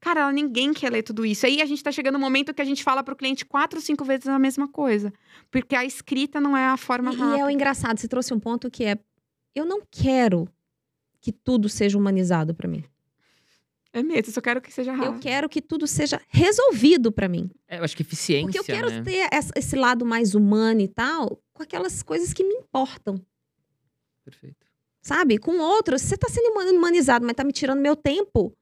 [0.00, 1.44] cara, ninguém quer ler tudo isso.
[1.46, 4.04] Aí a gente tá chegando no momento que a gente fala pro cliente quatro, cinco
[4.04, 5.12] vezes a mesma coisa,
[5.50, 7.38] porque a escrita não é a forma E, e rápida.
[7.40, 8.98] é o engraçado, você trouxe um ponto que é:
[9.54, 10.48] eu não quero
[11.20, 12.84] que tudo seja humanizado para mim.
[13.92, 15.20] É mesmo, eu só quero que seja Eu rápido.
[15.20, 17.50] quero que tudo seja resolvido para mim.
[17.66, 19.02] É, eu acho que eficiência, Porque eu quero né?
[19.02, 23.18] ter essa- esse lado mais humano e tal, com aquelas coisas que me importam.
[24.24, 24.66] Perfeito.
[25.00, 25.38] Sabe?
[25.38, 28.54] Com outros, você tá sendo human- humanizado, mas tá me tirando meu tempo.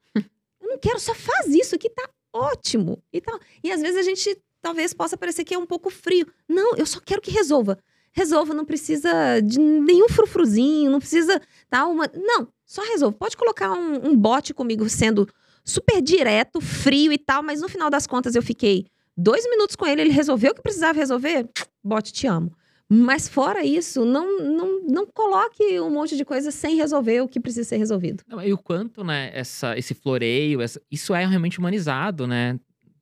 [0.77, 3.01] Quero, só faz isso aqui, tá ótimo.
[3.11, 3.39] E, tal.
[3.63, 6.27] e às vezes a gente talvez possa parecer que é um pouco frio.
[6.47, 7.77] Não, eu só quero que resolva.
[8.11, 12.09] Resolva, não precisa de nenhum frufruzinho, não precisa tal uma.
[12.15, 13.15] Não, só resolva.
[13.17, 15.27] Pode colocar um, um bote comigo sendo
[15.63, 19.85] super direto, frio e tal, mas no final das contas eu fiquei dois minutos com
[19.85, 21.47] ele, ele resolveu o que precisava resolver.
[21.83, 22.56] Bote, te amo.
[22.89, 27.39] Mas fora isso, não, não, não coloque um monte de coisa sem resolver o que
[27.39, 28.23] precisa ser resolvido.
[28.27, 32.57] Não, e o quanto, né, essa, esse floreio, essa, isso é realmente humanizado, né?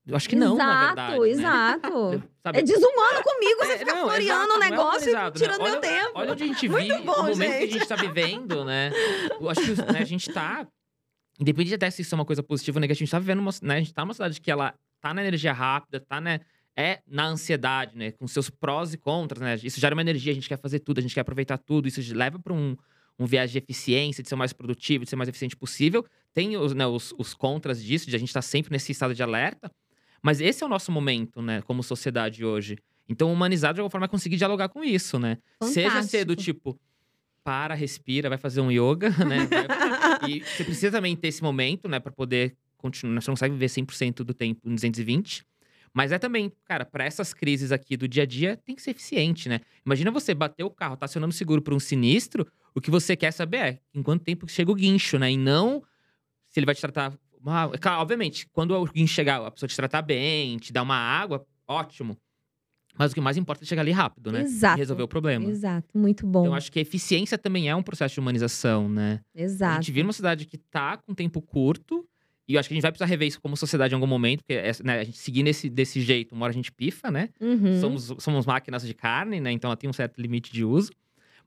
[0.08, 1.20] Eu acho que não, exato, na verdade.
[1.20, 1.30] né?
[1.30, 2.60] Exato, Sabe?
[2.60, 5.42] É desumano comigo você É, ficar não, floreando exato, o não é negócio humanizado, e
[5.42, 5.72] tirando né?
[5.72, 6.12] meu tempo.
[6.16, 7.74] Olha onde a gente vive, o momento que a gente.
[7.74, 8.92] gente tá vivendo, né?
[9.40, 10.68] Eu acho que né, a gente tá.
[11.40, 13.52] Independente até se isso é uma coisa positiva ou negativa, a gente tá vivendo uma.
[13.64, 16.40] Né, a gente tá numa cidade que ela tá na energia rápida, tá, né?
[16.78, 18.12] É na ansiedade, né?
[18.12, 19.56] Com seus prós e contras, né?
[19.64, 22.02] Isso gera uma energia, a gente quer fazer tudo, a gente quer aproveitar tudo, isso
[22.14, 22.76] leva para um,
[23.18, 26.06] um viés de eficiência, de ser mais produtivo, de ser mais eficiente possível.
[26.34, 29.24] Tem os, né, os, os contras disso, de a gente estar sempre nesse estado de
[29.24, 29.72] alerta.
[30.22, 32.78] Mas esse é o nosso momento, né, como sociedade hoje.
[33.08, 35.38] Então, humanizar de alguma forma é conseguir dialogar com isso, né?
[35.64, 36.44] Seja ser do Fantástico.
[36.72, 36.80] tipo,
[37.44, 39.46] para, respira, vai fazer um yoga, né?
[39.46, 43.22] Vai- e você precisa também ter esse momento, né, para poder continuar.
[43.22, 45.46] Você não consegue viver 100% do tempo em 220.
[45.96, 48.92] Mas é também, cara, para essas crises aqui do dia a dia, tem que ser
[48.92, 49.62] eficiente, né?
[49.86, 53.32] Imagina você bater o carro, tá acionando seguro por um sinistro, o que você quer
[53.32, 55.32] saber é em quanto tempo chega o guincho, né?
[55.32, 55.82] E não
[56.50, 57.18] se ele vai te tratar.
[57.46, 60.98] Ah, claro, obviamente, quando o guincho chegar, a pessoa te tratar bem, te dar uma
[60.98, 62.18] água, ótimo.
[62.98, 64.42] Mas o que mais importa é chegar ali rápido, né?
[64.42, 64.78] Exato.
[64.78, 65.50] E resolver o problema.
[65.50, 66.42] Exato, muito bom.
[66.42, 69.22] Então, eu acho que a eficiência também é um processo de humanização, né?
[69.34, 69.76] A Exato.
[69.76, 72.06] gente vive numa cidade que tá com tempo curto.
[72.48, 74.44] E eu acho que a gente vai precisar rever isso como sociedade em algum momento,
[74.44, 77.30] porque né, a gente seguir nesse, desse jeito, uma hora a gente pifa, né?
[77.42, 77.80] Uhum.
[77.80, 79.52] Somos, somos máquinas de carne, né?
[79.52, 80.92] Então ela tem um certo limite de uso.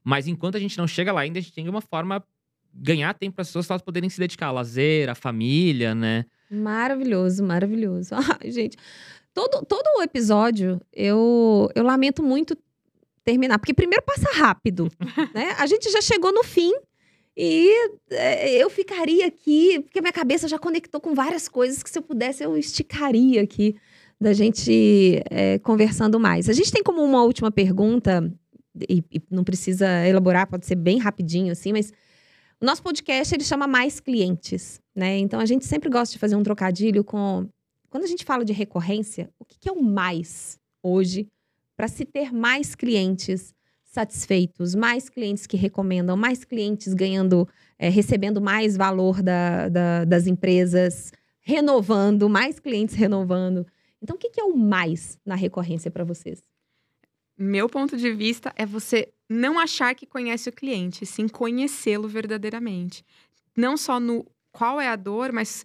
[0.02, 2.24] Mas enquanto a gente não chega lá ainda, a gente tem uma forma
[2.74, 6.24] ganhar tempo para as pessoas elas poderem se dedicar ao lazer, à família, né?
[6.50, 8.14] Maravilhoso, maravilhoso.
[8.40, 8.76] Ai, gente,
[9.32, 12.56] todo, todo o episódio eu, eu lamento muito
[13.24, 14.88] terminar, porque primeiro passa rápido,
[15.34, 15.54] né?
[15.58, 16.72] A gente já chegou no fim
[17.40, 21.96] e é, eu ficaria aqui, porque minha cabeça já conectou com várias coisas que se
[21.96, 23.76] eu pudesse eu esticaria aqui
[24.20, 26.48] da gente é, conversando mais.
[26.48, 28.28] A gente tem como uma última pergunta,
[28.88, 31.92] e, e não precisa elaborar, pode ser bem rapidinho assim, mas
[32.60, 35.16] o nosso podcast ele chama Mais Clientes, né?
[35.18, 37.48] Então a gente sempre gosta de fazer um trocadilho com.
[37.88, 41.28] Quando a gente fala de recorrência, o que, que é o mais hoje
[41.76, 43.54] para se ter mais clientes
[43.98, 50.26] satisfeitos, mais clientes que recomendam, mais clientes ganhando, eh, recebendo mais valor da- da- das
[50.28, 53.66] empresas, renovando, mais clientes renovando.
[54.00, 56.40] Então, o que, que é o mais na recorrência para vocês?
[57.36, 63.04] Meu ponto de vista é você não achar que conhece o cliente, sim conhecê-lo verdadeiramente.
[63.56, 65.64] Não só no qual é a dor, mas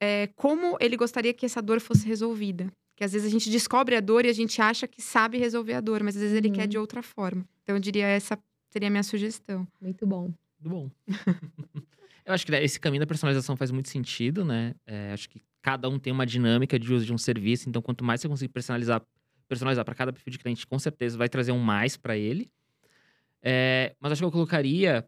[0.00, 2.72] é, como ele gostaria que essa dor fosse resolvida.
[2.96, 5.74] Que às vezes a gente descobre a dor e a gente acha que sabe resolver
[5.74, 6.54] a dor, mas às vezes ele Uhum.
[6.54, 7.46] quer de outra forma.
[7.62, 8.38] Então eu diria essa
[8.70, 9.66] seria a minha sugestão.
[9.80, 10.32] Muito bom.
[10.60, 10.90] Muito bom.
[12.24, 14.74] eu acho que né, esse caminho da personalização faz muito sentido, né?
[14.86, 18.02] É, acho que cada um tem uma dinâmica de uso de um serviço, então quanto
[18.04, 19.02] mais você conseguir personalizar,
[19.48, 22.50] personalizar para cada perfil de cliente, com certeza vai trazer um mais para ele.
[23.42, 25.06] É, mas acho que eu colocaria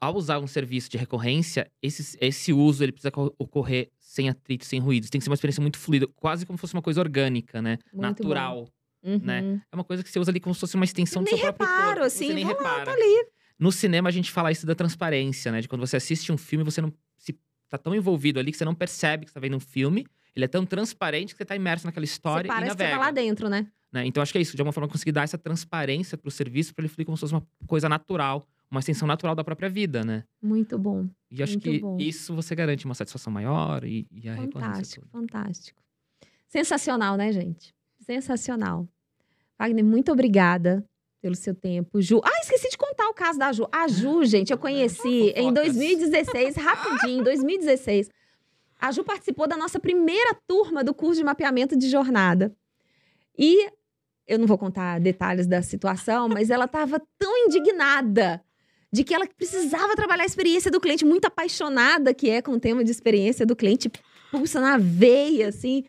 [0.00, 4.64] ao usar um serviço de recorrência, esse, esse uso ele precisa co- ocorrer sem atrito,
[4.64, 5.08] sem ruídos.
[5.10, 7.78] Tem que ser uma experiência muito fluida, quase como se fosse uma coisa orgânica, né?
[7.92, 8.68] Muito Natural.
[9.02, 9.18] Uhum.
[9.22, 9.62] Né?
[9.70, 11.66] É uma coisa que você usa ali como se fosse uma extensão do seu próprio
[11.66, 12.02] reparo, corpo.
[12.06, 12.84] assim, você nem lá, repara.
[12.86, 13.26] tá ali.
[13.58, 15.60] No cinema, a gente fala isso da transparência, né?
[15.60, 17.38] De quando você assiste um filme, você não se
[17.68, 20.06] tá tão envolvido ali que você não percebe que você tá vendo um filme.
[20.34, 22.82] Ele é tão transparente que você tá imerso naquela história Você e parece que você
[22.84, 22.98] navega.
[23.00, 23.66] tá lá dentro, né?
[23.90, 24.04] né?
[24.04, 24.54] Então, acho que é isso.
[24.54, 27.32] De alguma forma, conseguir dar essa transparência pro serviço pra ele fluir como se fosse
[27.32, 28.46] uma coisa natural.
[28.70, 30.24] Uma extensão natural da própria vida, né?
[30.42, 31.08] Muito bom.
[31.30, 31.96] E acho que bom.
[32.00, 35.80] isso você garante uma satisfação maior e, e a Fantástico, fantástico.
[36.48, 37.74] Sensacional, né, gente?
[38.00, 38.88] Sensacional.
[39.58, 40.84] Wagner, muito obrigada
[41.20, 42.00] pelo seu tempo.
[42.00, 42.20] Ju.
[42.24, 43.66] Ah, esqueci de contar o caso da Ju.
[43.72, 45.74] A Ju, gente, eu conheci em Fofocas.
[45.74, 48.10] 2016, rapidinho, 2016.
[48.78, 52.54] A Ju participou da nossa primeira turma do curso de mapeamento de jornada.
[53.38, 53.70] E
[54.26, 58.42] eu não vou contar detalhes da situação, mas ela estava tão indignada
[58.92, 62.60] de que ela precisava trabalhar a experiência do cliente, muito apaixonada que é com o
[62.60, 63.90] tema de experiência do cliente,
[64.30, 65.84] pulsa na veia, assim,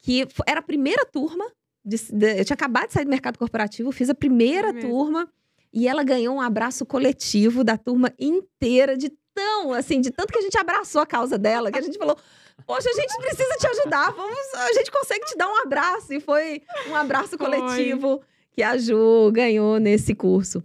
[0.00, 1.44] que era a primeira turma.
[1.84, 5.28] de- de- eu tinha acabado de sair do mercado corporativo, fiz a primeira É turma
[5.72, 10.38] e ela ganhou um abraço coletivo da turma inteira, de tão, assim, de tanto que
[10.38, 12.16] a gente abraçou a causa dela, que a gente falou.
[12.64, 16.12] Poxa, a gente precisa te ajudar, vamos, a gente consegue te dar um abraço.
[16.14, 17.38] E foi um abraço Foi.
[17.38, 18.20] coletivo
[18.52, 20.62] que a Ju ganhou nesse curso.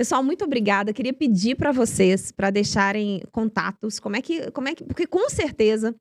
[0.00, 0.94] Pessoal, muito obrigada.
[0.94, 4.00] Queria pedir para vocês para deixarem contatos.
[4.00, 5.94] Como é que, como é que, porque com certeza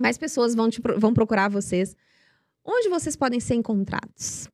[0.00, 1.94] mais pessoas vão te vão procurar vocês.
[2.64, 4.48] Onde vocês podem ser encontrados?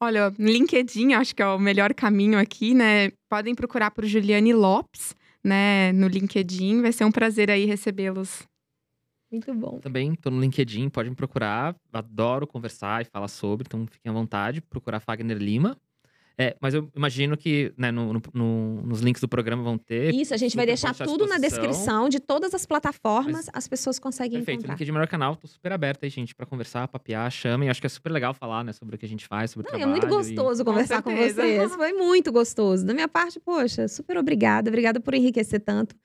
[0.00, 3.10] Olha, no LinkedIn, acho que é o melhor caminho aqui, né?
[3.28, 5.14] Podem procurar por Juliane Lopes,
[5.44, 6.80] né, no LinkedIn.
[6.80, 8.48] Vai ser um prazer aí recebê-los.
[9.30, 9.78] Muito bom.
[9.80, 11.76] Também tô no LinkedIn, pode me procurar.
[11.92, 14.62] Adoro conversar e falar sobre, então fiquem à vontade.
[14.62, 15.76] Procurar Fagner Lima.
[16.40, 20.14] É, mas eu imagino que né, no, no- no- nos links do programa vão ter.
[20.14, 24.38] Isso, a gente vai deixar tudo na descrição de todas as plataformas, as pessoas conseguem
[24.38, 24.74] Perfeito, encontrar.
[24.74, 27.68] LinkedIn é o melhor canal, tô super aberto aí, gente, pra conversar, papear, chamem.
[27.68, 29.70] Acho que é super legal falar, né, sobre o que a gente faz, sobre o
[29.72, 30.00] Não, é trabalho.
[30.00, 31.42] muito e- gostoso Com conversar com, certeza.
[31.42, 31.74] vocês.
[31.74, 32.86] Foi muito gostoso.
[32.86, 34.70] Da minha parte, poxa, super obrigada.
[34.70, 35.96] Obrigada por enriquecer tanto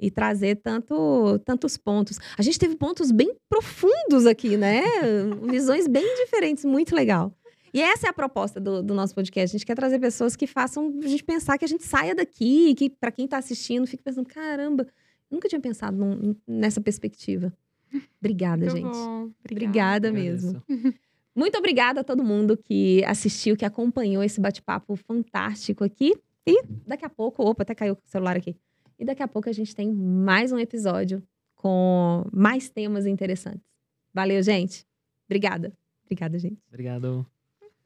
[0.00, 2.18] e trazer tanto, tantos pontos.
[2.36, 4.82] A gente teve pontos bem profundos aqui, né?
[5.48, 7.32] Visões bem diferentes, muito legal.
[7.76, 9.54] E essa é a proposta do, do nosso podcast.
[9.54, 12.74] A gente quer trazer pessoas que façam a gente pensar que a gente saia daqui,
[12.74, 14.86] que para quem tá assistindo fique pensando, caramba,
[15.30, 17.52] nunca tinha pensado num- nessa perspectiva.
[18.18, 18.92] Obrigada, Muito gente.
[18.94, 19.30] bom.
[19.44, 20.46] Obrigada Agradeço.
[20.46, 20.62] mesmo.
[21.36, 26.14] Muito obrigada a todo mundo que assistiu, que acompanhou esse bate-papo fantástico aqui.
[26.46, 28.56] E daqui a pouco, opa, até caiu o celular aqui.
[28.98, 31.22] E daqui a pouco a gente tem mais um episódio
[31.54, 33.68] com mais temas interessantes.
[34.14, 34.86] Valeu, gente.
[35.26, 35.74] Obrigada.
[36.06, 36.58] Obrigada, gente.
[36.68, 37.26] Obrigado.